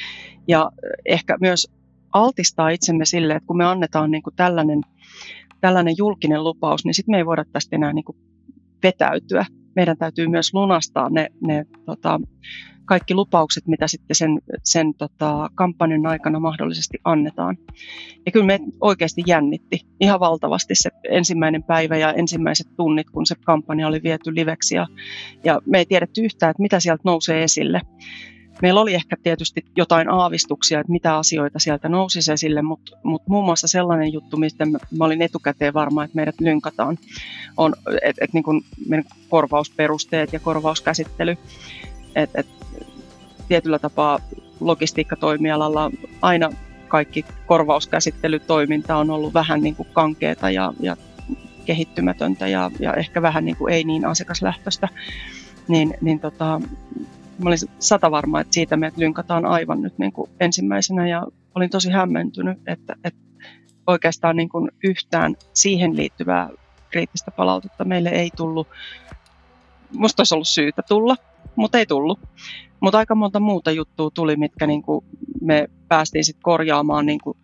[0.49, 0.71] ja
[1.07, 1.69] ehkä myös
[2.13, 4.81] altistaa itsemme sille, että kun me annetaan niin kuin tällainen,
[5.61, 8.19] tällainen julkinen lupaus, niin sitten me ei voida tästä enää niin kuin
[8.83, 9.47] vetäytyä.
[9.77, 12.21] Meidän täytyy myös lunastaa ne, ne tota,
[12.89, 17.59] kaikki lupaukset, mitä sitten sen, sen tota, kampanjan aikana mahdollisesti annetaan.
[18.27, 23.35] Ja kyllä me oikeasti jännitti ihan valtavasti se ensimmäinen päivä ja ensimmäiset tunnit, kun se
[23.45, 24.75] kampanja oli viety liveksi.
[24.75, 24.87] Ja,
[25.45, 27.81] ja me ei tiedetty yhtään, että mitä sieltä nousee esille.
[28.63, 33.45] Meillä oli ehkä tietysti jotain aavistuksia, että mitä asioita sieltä nousisi esille, mutta, mutta muun
[33.45, 36.99] muassa sellainen juttu, mistä mä olin etukäteen varma, että meidät lynkataan,
[37.57, 38.45] on että et, niin
[38.89, 41.37] meidän korvausperusteet ja korvauskäsittely.
[42.15, 42.47] Et, et,
[43.49, 44.19] tietyllä tapaa
[44.61, 45.91] logistiikkatoimialalla
[46.23, 46.51] aina
[46.89, 50.97] kaikki korvauskäsittelytoiminta on ollut vähän niin kuin kankeeta ja, ja
[51.65, 54.89] kehittymätöntä ja, ja ehkä vähän niin kuin ei niin asiakaslähtöistä,
[55.69, 56.61] niin, niin tota,
[57.39, 61.71] mä olin sata varma, että siitä meidät lynkataan aivan nyt niin kuin ensimmäisenä ja olin
[61.71, 63.21] tosi hämmentynyt, että, että
[63.87, 66.51] oikeastaan niin kuin yhtään siihen liittyvää
[66.91, 68.69] kriittistä palautetta meille ei tullut.
[69.93, 71.17] Musta olisi ollut syytä tulla,
[71.57, 72.21] mutta ei tullut.
[72.81, 75.05] Mutta aika monta muuta juttua tuli, mitkä niin kuin
[75.41, 77.39] me päästiin sitten korjaamaan niin kuin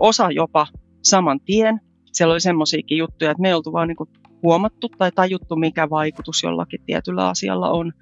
[0.00, 0.66] osa jopa
[1.02, 1.80] saman tien.
[2.12, 4.10] Siellä oli semmoisiakin juttuja, että me ei oltu vaan niin kuin
[4.42, 7.92] huomattu tai tajuttu, mikä vaikutus jollakin tietyllä asialla on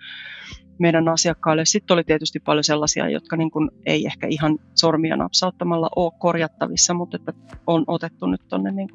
[0.79, 1.65] meidän asiakkaille.
[1.65, 6.95] Sitten oli tietysti paljon sellaisia, jotka niin kuin ei ehkä ihan sormia napsauttamalla ole korjattavissa,
[6.95, 7.33] mutta että
[7.67, 8.89] on otettu nyt tuonne niin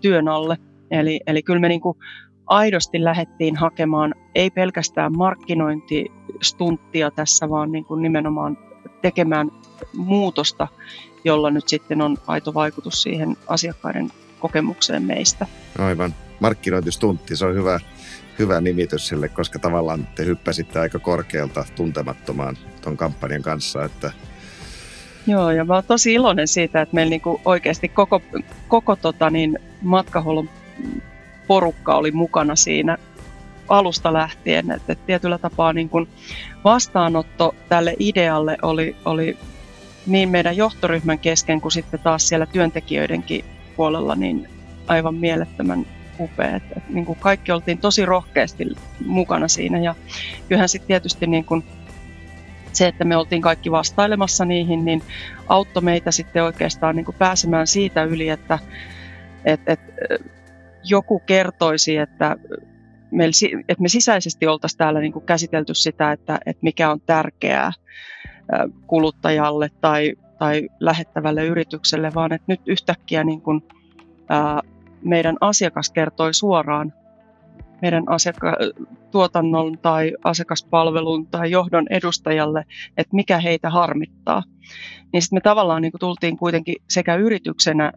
[0.00, 0.56] työn alle.
[0.90, 1.98] Eli, eli kyllä me niin kuin
[2.48, 8.58] aidosti lähdettiin hakemaan ei pelkästään markkinointistunttia tässä, vaan niin kuin nimenomaan
[9.02, 9.50] tekemään
[9.96, 10.68] muutosta,
[11.24, 15.46] jolla nyt sitten on aito vaikutus siihen asiakkaiden kokemukseen meistä.
[15.78, 16.14] Aivan.
[16.40, 17.80] Markkinointistuntti, se on hyvä,
[18.38, 24.12] hyvä nimitys sille, koska tavallaan te hyppäsitte aika korkealta tuntemattomaan tuon kampanjan kanssa, että
[25.26, 28.22] Joo, ja mä oon tosi iloinen siitä, että meillä niinku oikeasti koko,
[28.68, 30.48] koko tota niin, matkahuollon
[31.48, 32.98] porukka oli mukana siinä
[33.68, 34.70] alusta lähtien.
[34.70, 36.08] Että tietyllä tapaa niin kuin
[36.64, 39.36] vastaanotto tälle idealle oli, oli
[40.06, 43.44] niin meidän johtoryhmän kesken kuin sitten taas siellä työntekijöidenkin
[43.76, 44.48] puolella niin
[44.86, 45.86] aivan mielettömän
[46.20, 46.56] upea.
[46.56, 48.66] Että, niin kuin kaikki oltiin tosi rohkeasti
[49.06, 49.94] mukana siinä ja
[50.48, 51.64] kyllähän sitten tietysti niin kuin
[52.72, 55.02] se, että me oltiin kaikki vastailemassa niihin, niin
[55.48, 58.58] auttoi meitä sitten oikeastaan niin pääsemään siitä yli, että
[59.44, 59.80] et, et,
[60.84, 62.36] joku kertoisi, että
[63.10, 63.24] me,
[63.68, 67.72] että me sisäisesti oltaisiin täällä niin kuin käsitelty sitä, että, että mikä on tärkeää
[68.86, 73.62] kuluttajalle tai, tai lähettävälle yritykselle, vaan että nyt yhtäkkiä niin kuin,
[74.28, 74.60] ää,
[75.04, 76.92] meidän asiakas kertoi suoraan
[77.82, 78.56] meidän asiakka-
[79.10, 82.64] tuotannon tai asiakaspalvelun tai johdon edustajalle,
[82.96, 84.42] että mikä heitä harmittaa.
[85.12, 87.92] Niin sitten me tavallaan niin kuin tultiin kuitenkin sekä yrityksenä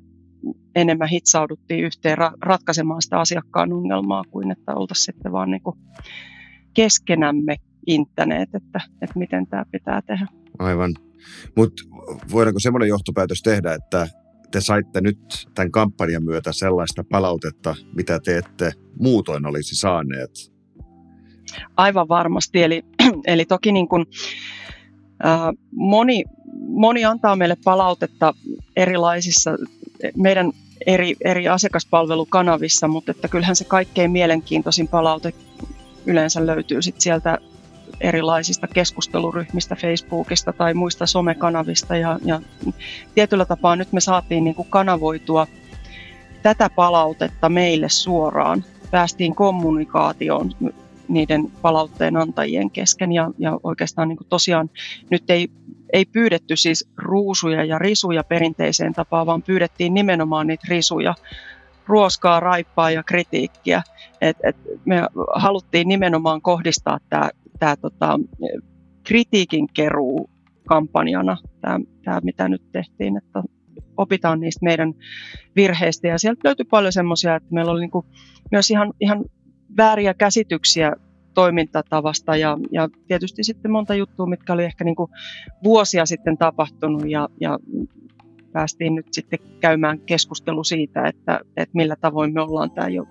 [0.76, 5.78] enemmän hitsauduttiin yhteen ra- ratkaisemaan sitä asiakkaan ongelmaa kuin että oltaisiin sitten vaan niin kuin
[6.74, 7.56] keskenämme
[7.88, 10.28] inttäneet, että, että miten tämä pitää tehdä.
[10.60, 10.94] Aivan.
[11.56, 11.84] Mutta
[12.32, 14.08] voidaanko semmoinen johtopäätös tehdä, että
[14.52, 20.52] te saitte nyt tämän kampanjan myötä sellaista palautetta, mitä te ette muutoin olisi saaneet?
[21.78, 22.64] Aivan varmasti.
[22.64, 22.86] Eli,
[23.26, 24.06] eli toki niin kuin,
[25.26, 25.40] äh,
[25.72, 26.24] moni,
[26.68, 28.34] moni antaa meille palautetta
[28.76, 29.58] erilaisissa
[30.18, 30.52] meidän
[30.86, 35.34] eri, eri asiakaspalvelukanavissa, mutta että kyllähän se kaikkein mielenkiintoisin palaute
[36.06, 37.38] yleensä löytyy sit sieltä
[38.02, 42.42] erilaisista keskusteluryhmistä Facebookista tai muista somekanavista ja, ja
[43.16, 45.48] tietyllä tapaa nyt me saatiin niin kuin kanavoitua
[46.44, 48.64] tätä palautetta meille suoraan.
[48.92, 50.52] Päästiin kommunikaatioon
[51.08, 54.70] niiden palautteen antajien kesken ja, ja oikeastaan niin kuin tosiaan
[55.10, 55.52] nyt ei
[55.94, 61.16] ei pyydetty siis ruusuja ja risuja perinteiseen tapaan, vaan pyydettiin nimenomaan niitä risuja,
[61.88, 63.82] ruoskaa, raippaa ja kritiikkiä.
[64.22, 65.02] Et, et me
[65.36, 68.20] haluttiin nimenomaan kohdistaa tämä tää, tota,
[69.04, 70.30] kritiikin keruu
[70.68, 71.38] kampanjana,
[72.04, 73.44] tämä mitä nyt tehtiin, että
[73.98, 74.94] opitaan niistä meidän
[75.56, 76.08] virheistä.
[76.08, 78.06] Ja sieltä löytyi paljon semmoisia, että meillä oli niinku
[78.52, 79.26] myös ihan, ihan
[79.78, 80.94] vääriä käsityksiä
[81.34, 85.10] toimintatavasta ja, ja tietysti sitten monta juttua, mitkä oli ehkä niinku
[85.64, 87.60] vuosia sitten tapahtunut ja, ja
[88.52, 93.06] päästiin nyt sitten käymään keskustelu siitä, että, että millä tavoin me ollaan tämä jo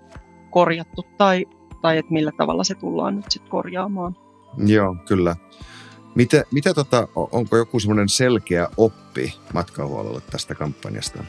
[0.51, 1.47] korjattu tai,
[1.83, 4.17] tai että millä tavalla se tullaan nyt sitten korjaamaan.
[4.67, 5.37] Joo, kyllä.
[6.15, 11.25] Mitä, mitä tota, onko joku semmoinen selkeä oppi matkahuollolle tästä kampanjasta?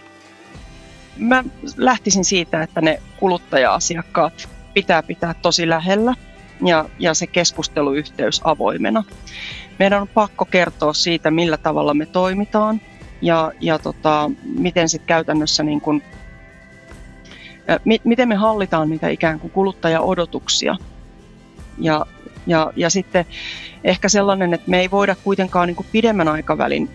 [1.17, 1.43] Mä
[1.77, 6.13] lähtisin siitä, että ne kuluttaja-asiakkaat pitää pitää tosi lähellä
[6.65, 9.03] ja, ja se keskusteluyhteys avoimena.
[9.79, 12.81] Meidän on pakko kertoa siitä, millä tavalla me toimitaan
[13.21, 16.01] ja, ja tota, miten sitten käytännössä niin kun,
[17.85, 20.75] mi, miten me hallitaan niitä ikään kuin kuluttajaodotuksia.
[21.77, 22.05] Ja,
[22.47, 23.25] ja, ja sitten
[23.83, 26.89] ehkä sellainen, että me ei voida kuitenkaan niin pidemmän aikavälin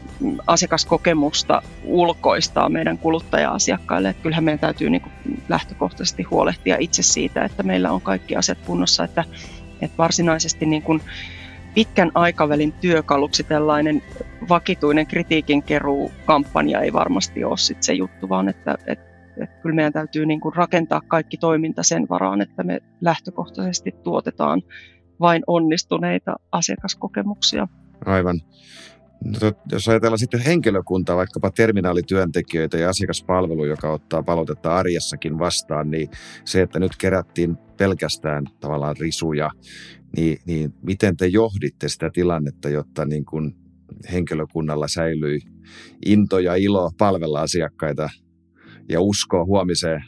[0.47, 4.09] asiakaskokemusta ulkoistaa meidän kuluttaja-asiakkaille.
[4.09, 5.03] Että kyllähän meidän täytyy niin
[5.49, 9.25] lähtökohtaisesti huolehtia itse siitä, että meillä on kaikki asiat kunnossa, että,
[9.81, 11.01] että varsinaisesti niin kuin
[11.75, 14.03] pitkän aikavälin työkaluksi tällainen
[14.49, 19.05] vakituinen kritiikin keruu kampanja ei varmasti ole sit se juttu, vaan että, että,
[19.43, 24.63] että kyllä meidän täytyy niin kuin rakentaa kaikki toiminta sen varaan, että me lähtökohtaisesti tuotetaan
[25.21, 27.69] vain onnistuneita asiakaskokemuksia.
[28.07, 28.41] Aivan.
[29.25, 36.09] No, jos ajatellaan sitten henkilökuntaa, vaikkapa terminaalityöntekijöitä ja asiakaspalvelu, joka ottaa palautetta arjessakin vastaan, niin
[36.45, 39.51] se, että nyt kerättiin pelkästään tavallaan risuja,
[40.17, 43.55] niin, niin miten te johditte sitä tilannetta, jotta niin kuin
[44.13, 45.39] henkilökunnalla säilyi
[46.07, 48.09] into ja ilo palvella asiakkaita
[48.89, 50.05] ja uskoa huomiseen?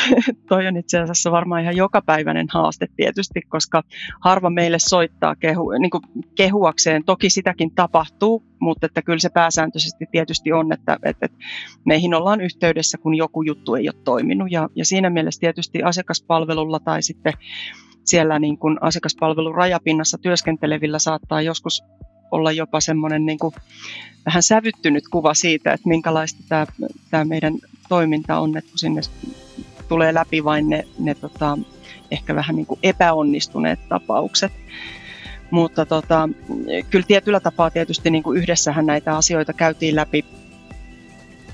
[0.48, 3.82] toi on itse asiassa varmaan ihan jokapäiväinen haaste tietysti, koska
[4.20, 6.02] harva meille soittaa kehu, niin kuin
[6.34, 7.04] kehuakseen.
[7.04, 11.28] Toki sitäkin tapahtuu, mutta että kyllä se pääsääntöisesti tietysti on, että, että,
[11.84, 14.50] meihin ollaan yhteydessä, kun joku juttu ei ole toiminut.
[14.50, 17.32] Ja, ja siinä mielessä tietysti asiakaspalvelulla tai sitten
[18.04, 21.82] siellä niin kuin asiakaspalvelun rajapinnassa työskentelevillä saattaa joskus
[22.30, 23.54] olla jopa semmoinen niin kuin
[24.26, 26.66] vähän sävyttynyt kuva siitä, että minkälaista tämä,
[27.10, 27.54] tämä meidän
[27.88, 29.00] toiminta on, että kun sinne
[29.88, 31.58] tulee läpi vain ne, ne tota,
[32.10, 34.52] ehkä vähän niin kuin epäonnistuneet tapaukset.
[35.50, 36.28] Mutta tota,
[36.90, 40.24] kyllä tietyllä tapaa tietysti niin kuin yhdessähän näitä asioita käytiin läpi,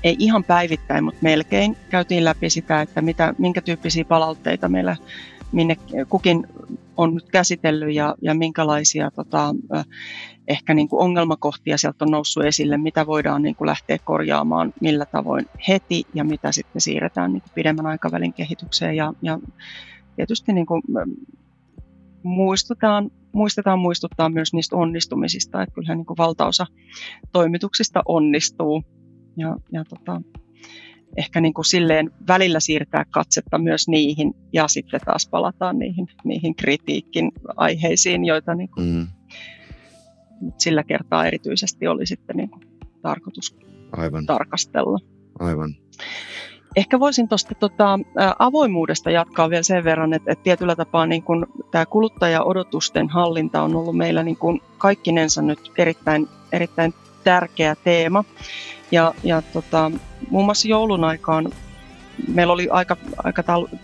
[0.03, 4.97] ei ihan päivittäin, mutta melkein käytiin läpi sitä, että mitä, minkä tyyppisiä palautteita meillä
[5.51, 5.77] minne
[6.09, 6.47] kukin
[6.99, 9.55] on nyt käsitellyt ja, ja minkälaisia tota,
[10.47, 15.05] ehkä niin kuin ongelmakohtia sieltä on noussut esille, mitä voidaan niin kuin lähteä korjaamaan, millä
[15.05, 18.95] tavoin heti ja mitä sitten siirretään niin kuin pidemmän aikavälin kehitykseen.
[18.95, 19.39] Ja, ja
[20.15, 20.81] tietysti niin kuin
[22.23, 26.65] muistutaan, muistetaan muistuttaa myös niistä onnistumisista, että kyllähän niin kuin valtaosa
[27.31, 28.83] toimituksista onnistuu.
[29.37, 30.21] Ja, ja tota,
[31.17, 36.55] ehkä niin kuin silleen välillä siirtää katsetta myös niihin ja sitten taas palataan niihin, niihin
[36.55, 39.07] kritiikin aiheisiin, joita niin kuin mm.
[40.57, 42.63] sillä kertaa erityisesti oli sitten niin kuin
[43.01, 43.57] tarkoitus
[43.91, 44.25] Aivan.
[44.25, 44.99] tarkastella.
[45.39, 45.75] Aivan.
[46.75, 47.99] Ehkä voisin tuosta tota,
[48.39, 53.75] avoimuudesta jatkaa vielä sen verran, että, että tietyllä tapaa niin kun, tämä kuluttaja-odotusten hallinta on
[53.75, 56.93] ollut meillä niin kun kaikkinensa nyt erittäin, erittäin
[57.23, 58.23] tärkeä teema.
[58.91, 59.91] Ja, ja tota,
[60.29, 61.51] muun muassa joulun aikaan
[62.27, 63.77] meillä oli aika, aika tal-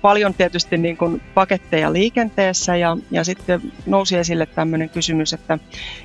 [0.00, 5.58] paljon tietysti niin kuin paketteja liikenteessä ja, ja sitten nousi esille tämmöinen kysymys, että,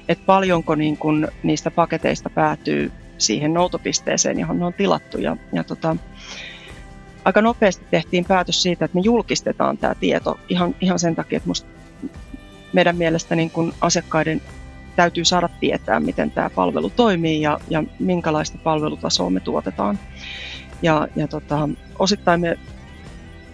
[0.08, 5.17] että paljonko niin kuin niistä paketeista päätyy siihen noutopisteeseen, johon ne on tilattu.
[5.17, 5.95] Ja, ja tota,
[7.25, 11.49] aika nopeasti tehtiin päätös siitä, että me julkistetaan tämä tieto ihan, ihan sen takia, että
[11.49, 11.69] musta
[12.73, 14.41] meidän mielestä niin kuin asiakkaiden
[14.99, 19.99] täytyy saada tietää, miten tämä palvelu toimii ja, ja minkälaista palvelutasoa me tuotetaan.
[20.81, 22.59] Ja, ja tota, osittain me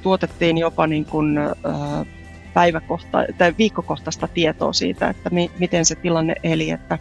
[0.01, 2.05] tuotettiin jopa niin kuin, ää,
[2.53, 6.99] päiväkohta- tai viikkokohtaista tietoa siitä, että mi- miten se tilanne eli, että,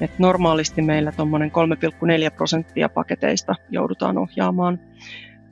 [0.00, 4.80] että normaalisti meillä tuommoinen 3,4 prosenttia paketeista joudutaan ohjaamaan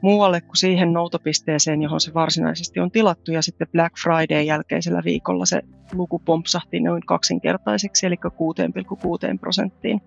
[0.02, 3.32] muualle kuin siihen noutopisteeseen, johon se varsinaisesti on tilattu.
[3.32, 10.00] Ja sitten Black Friday jälkeisellä viikolla se luku pompsahti noin kaksinkertaiseksi, eli 6,6 prosenttiin.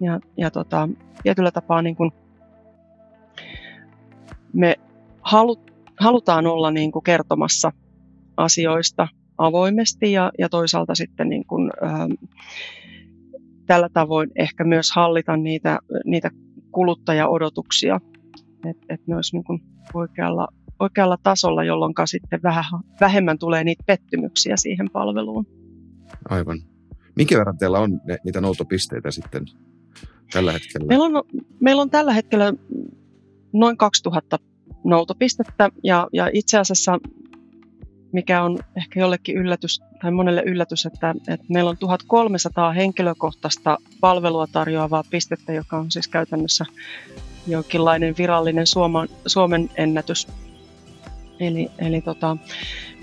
[0.00, 0.88] Ja, ja tota,
[1.22, 2.12] tietyllä tapaa niin kuin
[4.52, 4.76] me
[5.22, 5.60] halut,
[6.00, 7.72] halutaan olla niin kuin kertomassa
[8.36, 12.12] asioista avoimesti ja, ja toisaalta sitten niin kuin, ähm,
[13.66, 16.30] tällä tavoin ehkä myös hallita niitä, niitä
[16.72, 18.00] kuluttajaodotuksia,
[18.70, 19.62] että et ne olisi niin kuin
[19.94, 20.48] oikealla,
[20.80, 22.64] oikealla tasolla, jolloin sitten vähän,
[23.00, 25.46] vähemmän tulee niitä pettymyksiä siihen palveluun.
[26.30, 26.58] Aivan.
[27.16, 29.44] Minkä verran teillä on ne, niitä noutopisteitä sitten
[30.32, 30.86] tällä hetkellä?
[30.86, 31.24] Meillä on,
[31.60, 32.52] meillä on tällä hetkellä
[33.52, 34.38] noin 2000
[34.84, 36.98] noutopistettä ja, ja itse asiassa
[38.12, 44.46] mikä on ehkä jollekin yllätys tai monelle yllätys, että, että meillä on 1300 henkilökohtaista palvelua
[44.46, 46.64] tarjoavaa pistettä, joka on siis käytännössä
[47.46, 50.28] jonkinlainen virallinen Suomen, Suomen ennätys.
[51.40, 52.36] Eli, eli tota,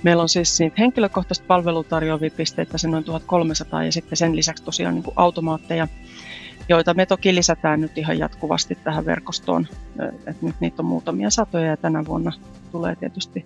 [0.04, 4.64] meillä on siis niitä henkilökohtaista palvelua tarjoavia pisteitä se noin 1300 ja sitten sen lisäksi
[4.64, 5.88] tosiaan niin kuin automaatteja,
[6.70, 9.68] joita me toki lisätään nyt ihan jatkuvasti tähän verkostoon.
[10.28, 12.32] Et nyt niitä on muutamia satoja ja tänä vuonna
[12.72, 13.46] tulee tietysti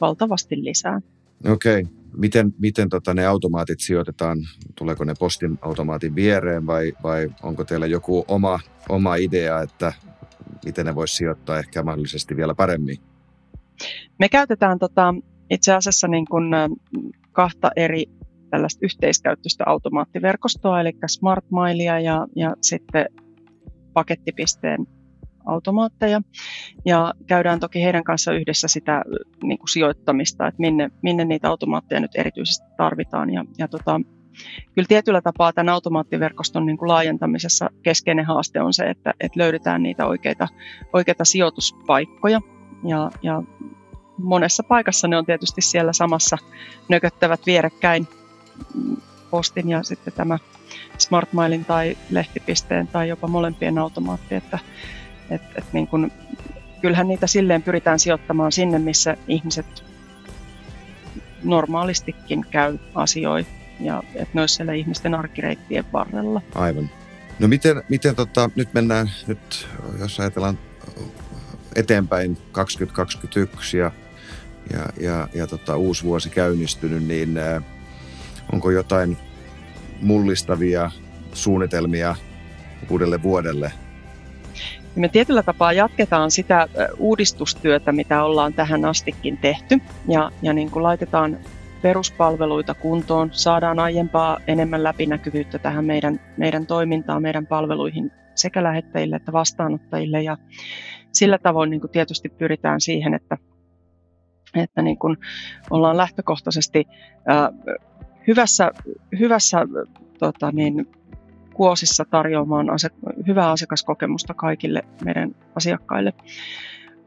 [0.00, 1.00] valtavasti lisää.
[1.48, 1.80] Okei.
[1.82, 1.98] Okay.
[2.16, 4.38] Miten, miten tota ne automaatit sijoitetaan?
[4.74, 9.92] Tuleeko ne postin automaatin viereen vai, vai onko teillä joku oma, oma idea, että
[10.64, 12.96] miten ne voisi sijoittaa ehkä mahdollisesti vielä paremmin?
[14.18, 15.14] Me käytetään tota,
[15.50, 16.44] itse asiassa niin kuin,
[17.32, 18.04] kahta eri
[18.50, 23.06] tällaista yhteiskäyttöistä automaattiverkostoa, eli Smart Milea ja, ja sitten
[23.92, 24.86] pakettipisteen
[25.46, 26.20] automaatteja.
[26.84, 29.02] Ja käydään toki heidän kanssa yhdessä sitä
[29.42, 33.32] niin kuin sijoittamista, että minne, minne niitä automaatteja nyt erityisesti tarvitaan.
[33.32, 34.00] Ja, ja tota,
[34.74, 39.82] kyllä tietyllä tapaa tämän automaattiverkoston niin kuin laajentamisessa keskeinen haaste on se, että, että löydetään
[39.82, 40.48] niitä oikeita,
[40.92, 42.40] oikeita sijoituspaikkoja.
[42.84, 43.42] Ja, ja
[44.18, 46.38] monessa paikassa ne on tietysti siellä samassa
[46.88, 48.08] nököttävät vierekkäin
[49.30, 50.38] postin ja sitten tämä
[50.98, 54.58] Smart Mailin tai lehtipisteen tai jopa molempien automaatti, että,
[55.30, 56.12] et, et niin kun,
[56.80, 59.84] kyllähän niitä silleen pyritään sijoittamaan sinne, missä ihmiset
[61.44, 63.46] normaalistikin käy asioi
[63.80, 66.42] ja että ne olisi siellä ihmisten arkireittien varrella.
[66.54, 66.90] Aivan.
[67.38, 69.68] No miten, miten tota, nyt mennään, nyt
[70.00, 70.58] jos ajatellaan
[71.76, 73.92] eteenpäin 2021 ja,
[74.72, 77.62] ja, ja, ja tota, uusi vuosi käynnistynyt, niin ää,
[78.52, 79.16] onko jotain
[80.00, 80.90] mullistavia
[81.32, 82.16] suunnitelmia
[82.90, 83.72] uudelle vuodelle
[84.98, 90.82] me tietyllä tapaa jatketaan sitä uudistustyötä, mitä ollaan tähän astikin tehty ja, ja niin kuin
[90.82, 91.38] laitetaan
[91.82, 99.32] peruspalveluita kuntoon, saadaan aiempaa enemmän läpinäkyvyyttä tähän meidän, meidän toimintaan, meidän palveluihin sekä lähettäjille että
[99.32, 100.36] vastaanottajille ja
[101.12, 103.38] sillä tavoin niin kuin tietysti pyritään siihen, että,
[104.54, 105.16] että niin kuin
[105.70, 106.84] ollaan lähtökohtaisesti
[107.26, 107.52] ää,
[108.26, 108.70] hyvässä,
[109.18, 109.58] hyvässä
[110.18, 110.86] tota niin,
[111.54, 112.90] kuosissa tarjoamaan ase-
[113.26, 116.12] hyvää asiakaskokemusta kaikille meidän asiakkaille.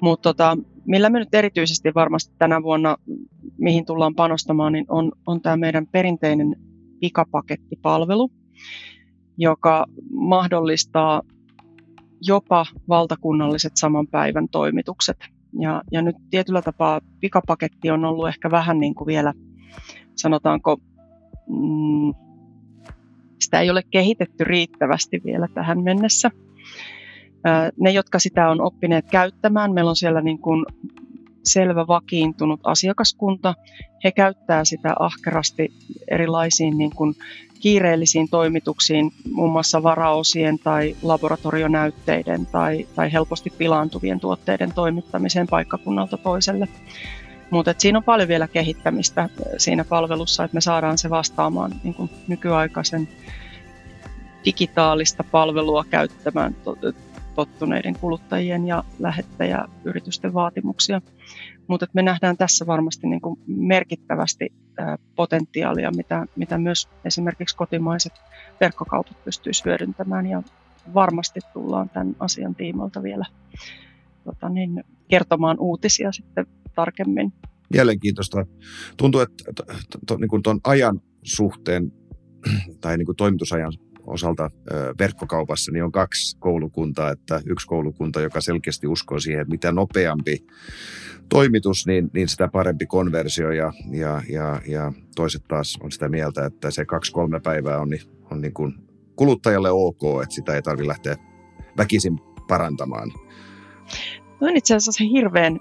[0.01, 2.97] Mutta tota, millä me nyt erityisesti varmasti tänä vuonna,
[3.61, 6.55] mihin tullaan panostamaan, niin on, on tämä meidän perinteinen
[6.99, 8.31] pikapakettipalvelu,
[9.37, 11.21] joka mahdollistaa
[12.21, 15.17] jopa valtakunnalliset saman päivän toimitukset.
[15.59, 19.33] Ja, ja nyt tietyllä tapaa pikapaketti on ollut ehkä vähän niin kuin vielä,
[20.15, 20.77] sanotaanko,
[21.47, 22.13] mm,
[23.41, 26.31] sitä ei ole kehitetty riittävästi vielä tähän mennessä.
[27.79, 30.65] Ne, jotka sitä on oppineet käyttämään, meillä on siellä niin kuin
[31.43, 33.55] selvä vakiintunut asiakaskunta.
[34.03, 35.73] He käyttää sitä ahkerasti
[36.11, 37.15] erilaisiin niin kuin
[37.59, 46.67] kiireellisiin toimituksiin, muun muassa varaosien tai laboratorionäytteiden tai, tai helposti pilaantuvien tuotteiden toimittamiseen paikkakunnalta toiselle.
[47.51, 52.09] Mutta siinä on paljon vielä kehittämistä siinä palvelussa, että me saadaan se vastaamaan niin kuin
[52.27, 53.09] nykyaikaisen
[54.45, 56.55] digitaalista palvelua käyttämään
[57.35, 61.01] tottuneiden kuluttajien ja lähettäjäyritysten vaatimuksia.
[61.67, 64.53] Mutta me nähdään tässä varmasti niin kuin merkittävästi
[65.15, 68.13] potentiaalia, mitä, mitä myös esimerkiksi kotimaiset
[68.61, 70.43] verkkokaupat pystyisivät hyödyntämään ja
[70.93, 73.25] varmasti tullaan tämän asian tiimoilta vielä
[74.23, 77.33] tota niin, kertomaan uutisia sitten tarkemmin.
[77.73, 78.45] Mielenkiintoista.
[78.97, 79.63] Tuntuu, että to,
[80.07, 81.91] to, niin ajan suhteen
[82.81, 83.73] tai niin kuin toimitusajan
[84.07, 84.49] osalta
[84.99, 90.45] verkkokaupassa niin on kaksi koulukuntaa, että yksi koulukunta, joka selkeästi uskoo siihen, että mitä nopeampi
[91.29, 96.45] toimitus, niin, niin sitä parempi konversio ja, ja, ja, ja toiset taas on sitä mieltä,
[96.45, 98.73] että se kaksi-kolme päivää on, niin, on niin kuin
[99.15, 101.15] kuluttajalle ok, että sitä ei tarvitse lähteä
[101.77, 103.11] väkisin parantamaan.
[104.41, 105.59] No on itse asiassa hirveän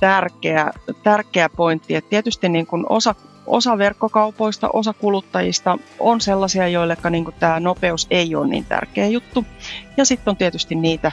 [0.00, 0.70] tärkeä,
[1.02, 3.14] tärkeä pointti, että tietysti niin kuin osa
[3.46, 9.44] osa verkkokaupoista, osa kuluttajista on sellaisia, joille niin tämä nopeus ei ole niin tärkeä juttu.
[9.96, 11.12] Ja sitten on tietysti niitä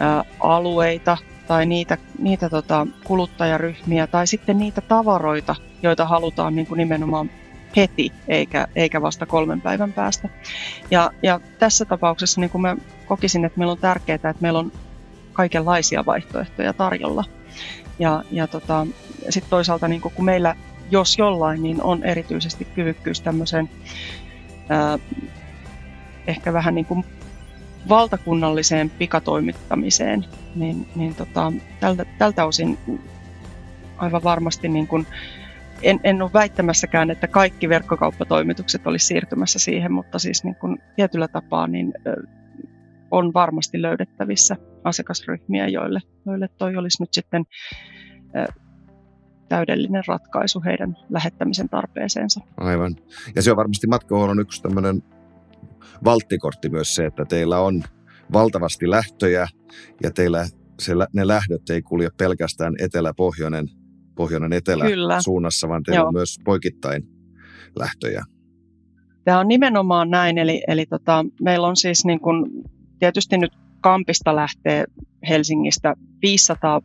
[0.00, 1.16] ä, alueita
[1.48, 7.30] tai niitä, niitä tota, kuluttajaryhmiä tai sitten niitä tavaroita, joita halutaan niin kuin nimenomaan
[7.76, 10.28] heti eikä, eikä vasta kolmen päivän päästä.
[10.90, 14.72] Ja, ja tässä tapauksessa niin kuin mä kokisin, että meillä on tärkeää, että meillä on
[15.32, 17.24] kaikenlaisia vaihtoehtoja tarjolla.
[17.98, 18.86] Ja, ja tota,
[19.28, 20.56] sitten toisaalta niin kun meillä,
[20.90, 23.70] jos jollain, niin on erityisesti kyvykkyys tämmöiseen
[26.26, 27.04] ehkä vähän niin kuin
[27.88, 30.24] valtakunnalliseen pikatoimittamiseen,
[30.54, 32.78] niin, niin tota, tältä, tältä osin
[33.96, 35.06] aivan varmasti niin kuin,
[35.82, 41.28] en, en ole väittämässäkään, että kaikki verkkokauppatoimitukset olisi siirtymässä siihen, mutta siis niin kuin tietyllä
[41.28, 41.92] tapaa niin
[43.10, 47.44] on varmasti löydettävissä asiakasryhmiä, joille, joille toi olisi nyt sitten
[49.50, 52.40] täydellinen ratkaisu heidän lähettämisen tarpeeseensa.
[52.56, 52.96] Aivan.
[53.34, 55.02] Ja se on varmasti matkahuollon yksi tämmöinen
[56.04, 57.82] valttikortti myös se, että teillä on
[58.32, 59.48] valtavasti lähtöjä
[60.02, 60.46] ja teillä
[60.80, 63.68] se, ne lähdöt ei kulje pelkästään etelä-pohjoinen
[64.14, 65.22] pohjoinen etelä Kyllä.
[65.22, 66.06] suunnassa, vaan teillä Joo.
[66.06, 67.02] on myös poikittain
[67.78, 68.24] lähtöjä.
[69.24, 72.50] Tämä on nimenomaan näin, eli, eli tota, meillä on siis niin kun,
[72.98, 74.84] tietysti nyt Kampista lähtee
[75.28, 76.80] Helsingistä 500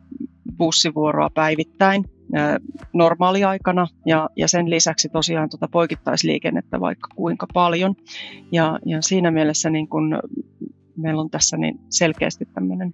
[0.56, 2.04] bussivuoroa päivittäin
[2.92, 7.94] normaaliaikana ja, ja sen lisäksi tosiaan tuota poikittaisliikennettä vaikka kuinka paljon.
[8.52, 10.18] Ja, ja siinä mielessä niin kun
[10.96, 12.92] meillä on tässä niin selkeästi tämmöinen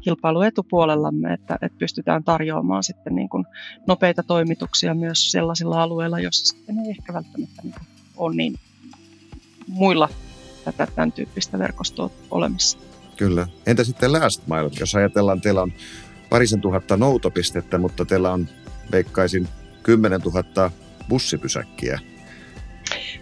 [0.00, 3.44] kilpailuetupuolellamme, että, että pystytään tarjoamaan sitten niin kuin
[3.86, 7.74] nopeita toimituksia myös sellaisilla alueilla, joissa sitten ei ehkä välttämättä niin
[8.16, 8.54] ole niin
[9.66, 10.08] muilla
[10.64, 12.78] tätä tämän tyyppistä verkostoa olemassa.
[13.16, 13.46] Kyllä.
[13.66, 14.70] Entä sitten last mile?
[14.80, 15.72] Jos ajatellaan, teillä on
[16.30, 18.48] parisen tuhatta noutopistettä, mutta teillä on,
[18.92, 19.48] veikkaisin,
[19.82, 20.70] 10 000
[21.08, 22.00] bussipysäkkiä.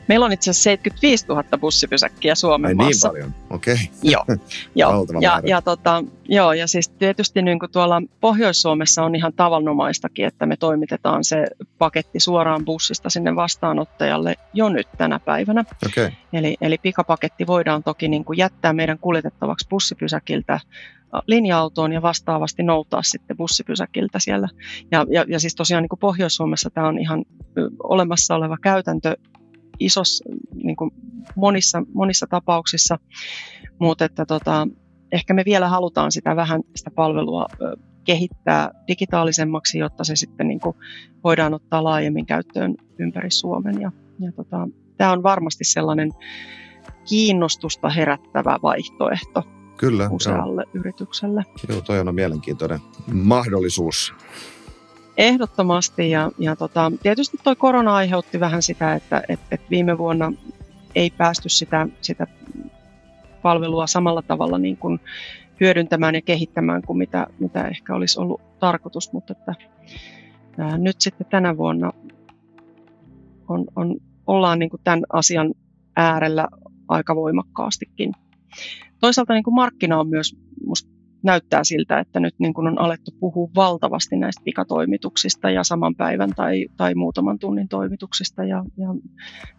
[0.08, 3.08] Meillä on itse asiassa 75 000 bussipysäkkiä Suomen Ai niin maassa.
[3.08, 3.74] niin paljon, okei.
[3.74, 3.86] Okay.
[4.02, 4.24] Joo,
[4.74, 5.06] joo.
[5.20, 10.46] ja, ja, tota, joo, ja siis tietysti niin kuin tuolla Pohjois-Suomessa on ihan tavanomaistakin, että
[10.46, 11.46] me toimitetaan se
[11.78, 15.64] paketti suoraan bussista sinne vastaanottajalle jo nyt tänä päivänä.
[15.86, 16.10] Okay.
[16.32, 20.60] Eli, eli pikapaketti voidaan toki niin kuin jättää meidän kuljetettavaksi bussipysäkiltä
[21.26, 24.48] linja-autoon ja vastaavasti noutaa sitten bussipysäkiltä siellä.
[24.90, 27.24] Ja, ja, ja siis tosiaan niin kuin Pohjois-Suomessa tämä on ihan
[27.82, 29.16] olemassa oleva käytäntö
[29.80, 30.22] isos,
[30.54, 30.90] niin kuin
[31.36, 32.98] monissa, monissa tapauksissa,
[33.78, 34.68] mutta että tota,
[35.12, 37.46] ehkä me vielä halutaan sitä vähän sitä palvelua
[38.04, 40.76] kehittää digitaalisemmaksi, jotta se sitten niin kuin
[41.24, 43.80] voidaan ottaa laajemmin käyttöön ympäri Suomen.
[43.80, 46.10] Ja, ja tota, tämä on varmasti sellainen
[47.08, 49.42] kiinnostusta herättävä vaihtoehto
[49.78, 50.70] Kyllä, usealle joo.
[50.80, 51.44] yritykselle.
[51.68, 52.80] Joo, toi on mielenkiintoinen
[53.12, 54.14] mahdollisuus
[55.18, 60.32] Ehdottomasti ja, ja tota, tietysti tuo korona aiheutti vähän sitä, että et, et viime vuonna
[60.94, 62.26] ei päästy sitä, sitä
[63.42, 65.00] palvelua samalla tavalla niin kuin
[65.60, 69.54] hyödyntämään ja kehittämään kuin mitä, mitä ehkä olisi ollut tarkoitus, mutta että,
[70.58, 71.92] ää, nyt sitten tänä vuonna
[73.48, 75.54] on, on, ollaan niin kuin tämän asian
[75.96, 76.48] äärellä
[76.88, 78.12] aika voimakkaastikin.
[79.00, 80.36] Toisaalta niin kuin markkina on myös
[80.66, 85.94] musta näyttää siltä, että nyt niin kuin on alettu puhua valtavasti näistä pikatoimituksista ja saman
[85.94, 88.44] päivän tai, tai muutaman tunnin toimituksista.
[88.44, 88.88] Ja, ja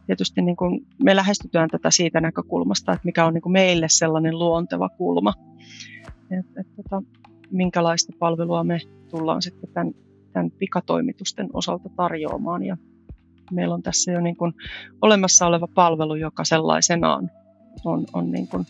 [0.05, 4.39] tietysti niin kuin me lähestytään tätä siitä näkökulmasta, että mikä on niin kuin meille sellainen
[4.39, 5.33] luonteva kulma,
[6.39, 7.01] että, että, että
[7.51, 8.79] minkälaista palvelua me
[9.09, 9.93] tullaan sitten tämän,
[10.33, 12.65] tämän pikatoimitusten osalta tarjoamaan.
[12.65, 12.77] Ja
[13.51, 14.53] meillä on tässä jo niin kuin
[15.01, 17.31] olemassa oleva palvelu, joka sellaisenaan
[17.85, 18.65] on, on niin kuin,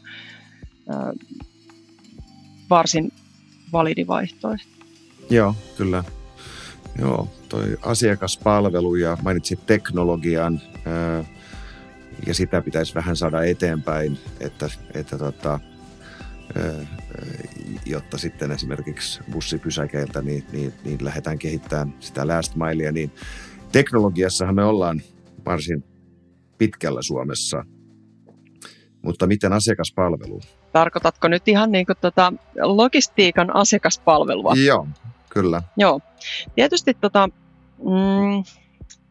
[2.69, 3.11] varsin
[3.71, 4.85] validi vaihtoehto.
[5.29, 6.03] Joo, kyllä.
[6.99, 10.61] Joo, toi asiakaspalvelu ja mainitsit teknologian
[12.27, 15.59] ja sitä pitäisi vähän saada eteenpäin, että, että tota,
[17.85, 23.11] jotta sitten esimerkiksi bussipysäkeiltä niin, niin, niin lähdetään kehittämään sitä last milea, niin
[23.71, 25.01] teknologiassahan me ollaan
[25.45, 25.83] varsin
[26.57, 27.63] pitkällä Suomessa,
[29.01, 30.41] mutta miten asiakaspalvelu?
[30.71, 34.53] Tarkoitatko nyt ihan niin kuin tota logistiikan asiakaspalvelua?
[34.65, 34.87] Joo,
[35.29, 35.61] kyllä.
[35.77, 35.99] Joo.
[36.55, 37.29] Tietysti tota,
[37.83, 38.43] mm,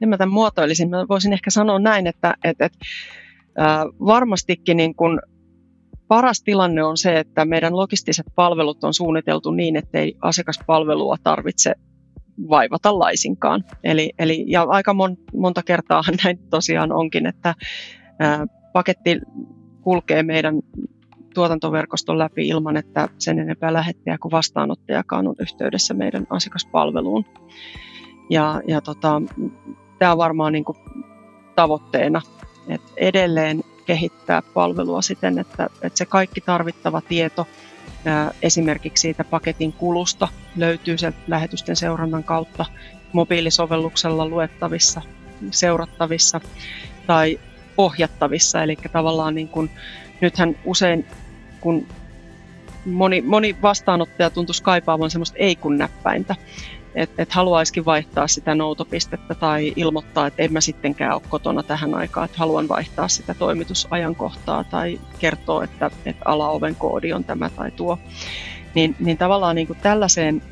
[0.01, 2.73] en mä tämän muotoilisin, mä voisin ehkä sanoa näin, että et, et,
[3.61, 5.21] äh, varmastikin niin kuin
[6.09, 11.75] paras tilanne on se, että meidän logistiset palvelut on suunniteltu niin, ettei asiakaspalvelua tarvitse
[12.49, 13.65] vaivata laisinkaan.
[13.85, 17.55] Eli, eli, ja aika mon, monta kertaa näin tosiaan onkin, että
[18.19, 19.21] ää, paketti
[19.83, 20.55] kulkee meidän
[21.35, 27.25] tuotantoverkoston läpi ilman, että sen enempää lähettäjä kuin vastaanottajakaan on yhteydessä meidän asiakaspalveluun.
[28.31, 29.23] Ja, ja tota,
[29.99, 30.79] tämä on varmaan niin kuin
[31.57, 32.23] tavoitteena,
[32.69, 37.47] että edelleen kehittää palvelua siten, että, että se kaikki tarvittava tieto
[38.43, 42.67] esimerkiksi siitä paketin kulusta löytyy sen lähetysten seurannan kautta
[43.13, 45.03] mobiilisovelluksella luettavissa
[45.51, 46.41] seurattavissa
[47.07, 47.41] tai
[47.77, 48.63] ohjattavissa.
[48.63, 49.71] Eli tavallaan niin kuin,
[50.21, 51.07] nythän usein,
[51.61, 51.87] kun
[52.85, 56.37] moni, moni vastaanottaja tuntuisi kaipaavan semmoista ei-kun näppäintä,
[56.95, 61.95] että et haluaisikin vaihtaa sitä noutopistettä tai ilmoittaa, että en mä sittenkään ole kotona tähän
[61.95, 67.71] aikaan, että haluan vaihtaa sitä toimitusajankohtaa tai kertoo, että, että alaoven koodi on tämä tai
[67.71, 67.99] tuo.
[68.75, 70.43] Niin, niin tavallaan niin kuin tällaiseen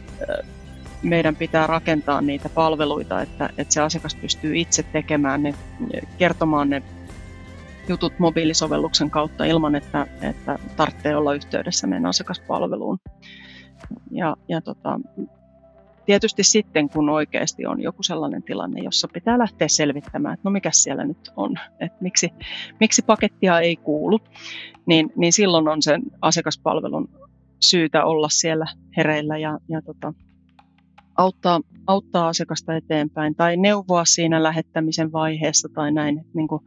[1.02, 5.54] meidän pitää rakentaa niitä palveluita, että, että se asiakas pystyy itse tekemään ne,
[6.18, 6.82] kertomaan ne
[7.88, 12.98] jutut mobiilisovelluksen kautta ilman, että, että tarvitsee olla yhteydessä meidän asiakaspalveluun.
[14.10, 15.00] Ja, ja tota,
[16.06, 20.70] tietysti sitten, kun oikeasti on joku sellainen tilanne, jossa pitää lähteä selvittämään, että no mikä
[20.72, 22.32] siellä nyt on, että miksi,
[22.80, 24.20] miksi pakettia ei kuulu,
[24.86, 27.08] niin, niin silloin on sen asiakaspalvelun
[27.60, 28.66] syytä olla siellä
[28.96, 30.14] hereillä ja, ja tota,
[31.16, 36.18] auttaa, auttaa asiakasta eteenpäin tai neuvoa siinä lähettämisen vaiheessa tai näin.
[36.18, 36.62] Että niin kuin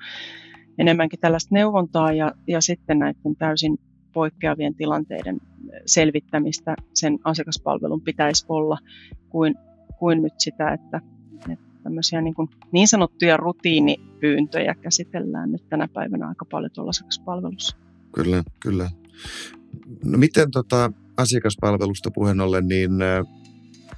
[0.80, 3.80] enemmänkin tällaista neuvontaa ja, ja sitten näiden täysin
[4.14, 5.42] poikkeavien tilanteiden
[5.86, 8.78] selvittämistä sen asiakaspalvelun pitäisi olla
[9.30, 9.56] kuin,
[10.00, 11.02] kuin nyt sitä, että,
[11.50, 17.78] että tämmöisiä niin, kuin niin sanottuja rutiinipyyntöjä käsitellään nyt tänä päivänä aika paljon tuolla asiakaspalvelussa.
[18.12, 18.90] Kyllä, kyllä.
[20.06, 22.92] No miten tota, asiakaspalvelusta puheen ollen, niin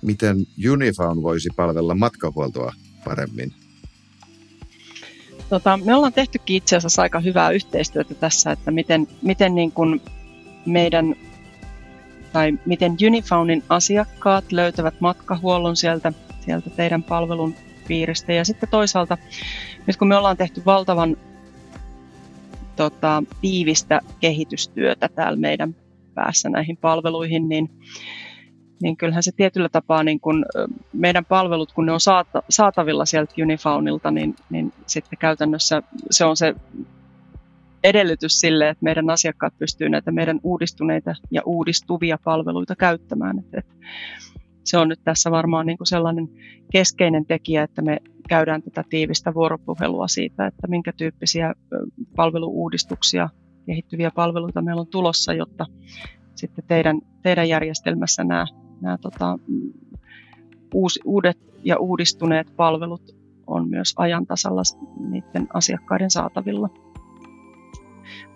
[0.02, 0.38] miten
[0.72, 2.74] Unifound voisi palvella matkahuoltoa
[3.04, 3.61] paremmin?
[5.52, 10.02] Tota, me ollaan tehtykin itse asiassa aika hyvää yhteistyötä tässä, että miten, miten niin kuin
[10.66, 11.16] meidän
[12.34, 17.56] tai miten Unifaunin asiakkaat löytävät matkahuollon sieltä, sieltä teidän palvelun
[17.88, 18.34] piiristä.
[18.34, 19.18] Ja sitten toisaalta,
[19.88, 21.18] nyt kun me ollaan tehty valtavan
[22.76, 25.76] tota, tiivistä kehitystyötä täällä meidän
[26.14, 27.70] päässä näihin palveluihin, niin
[28.82, 30.46] niin kyllähän se tietyllä tapaa niin kun
[30.94, 32.00] meidän palvelut, kun ne on
[32.50, 36.56] saatavilla sieltä Unifaunilta, niin, niin sitten käytännössä se on se
[37.84, 43.40] edellytys sille, että meidän asiakkaat pystyvät näitä meidän uudistuneita ja uudistuvia palveluita käyttämään.
[43.40, 43.66] Et, et
[44.64, 46.30] se on nyt tässä varmaan niin kuin sellainen
[46.72, 47.98] keskeinen tekijä, että me
[48.30, 51.54] käydään tätä tiivistä vuoropuhelua siitä, että minkä tyyppisiä
[52.16, 53.30] palveluuudistuksia,
[53.66, 55.66] kehittyviä palveluita meillä on tulossa, jotta
[56.36, 58.46] sitten teidän, teidän järjestelmässä nämä
[58.82, 59.40] nämä tota,
[60.74, 63.16] uus, uudet ja uudistuneet palvelut
[63.48, 64.62] on myös ajan tasalla
[65.10, 66.70] niiden asiakkaiden saatavilla.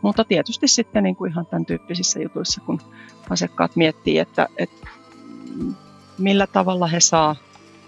[0.02, 2.80] Mutta tietysti sitten niin kuin ihan tämän tyyppisissä jutuissa, kun
[3.30, 4.88] asiakkaat miettii, että, että
[6.18, 7.36] millä tavalla he saa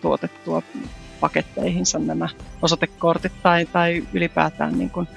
[0.01, 0.61] tuotettua
[1.19, 2.29] paketteihinsa nämä
[2.61, 5.07] osoitekortit tai, tai ylipäätään niin kuin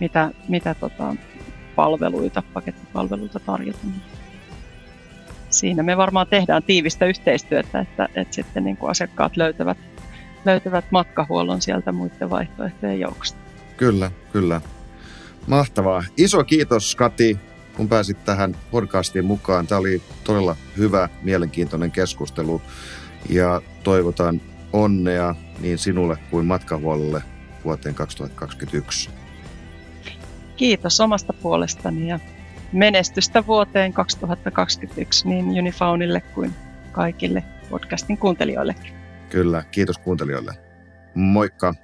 [0.00, 1.16] mitä, mitä tota,
[1.76, 3.94] palveluita, pakettipalveluita tarjotaan
[5.50, 9.78] siinä me varmaan tehdään tiivistä yhteistyötä, että, että sitten niin kuin asiakkaat löytävät,
[10.44, 13.38] löytävät matkahuollon sieltä muiden vaihtoehtojen joukosta.
[13.76, 14.60] Kyllä, kyllä.
[15.46, 16.04] Mahtavaa.
[16.16, 17.38] Iso kiitos Kati,
[17.76, 19.66] kun pääsit tähän podcastiin mukaan.
[19.66, 22.62] Tämä oli todella hyvä, mielenkiintoinen keskustelu
[23.28, 24.40] ja toivotan
[24.72, 27.22] onnea niin sinulle kuin matkahuollolle
[27.64, 29.10] vuoteen 2021.
[30.56, 32.20] Kiitos omasta puolestani ja
[32.72, 36.52] menestystä vuoteen 2021 niin Unifaunille kuin
[36.92, 38.92] kaikille podcastin kuuntelijoillekin.
[39.28, 40.52] Kyllä, kiitos kuuntelijoille.
[41.14, 41.74] Moikka!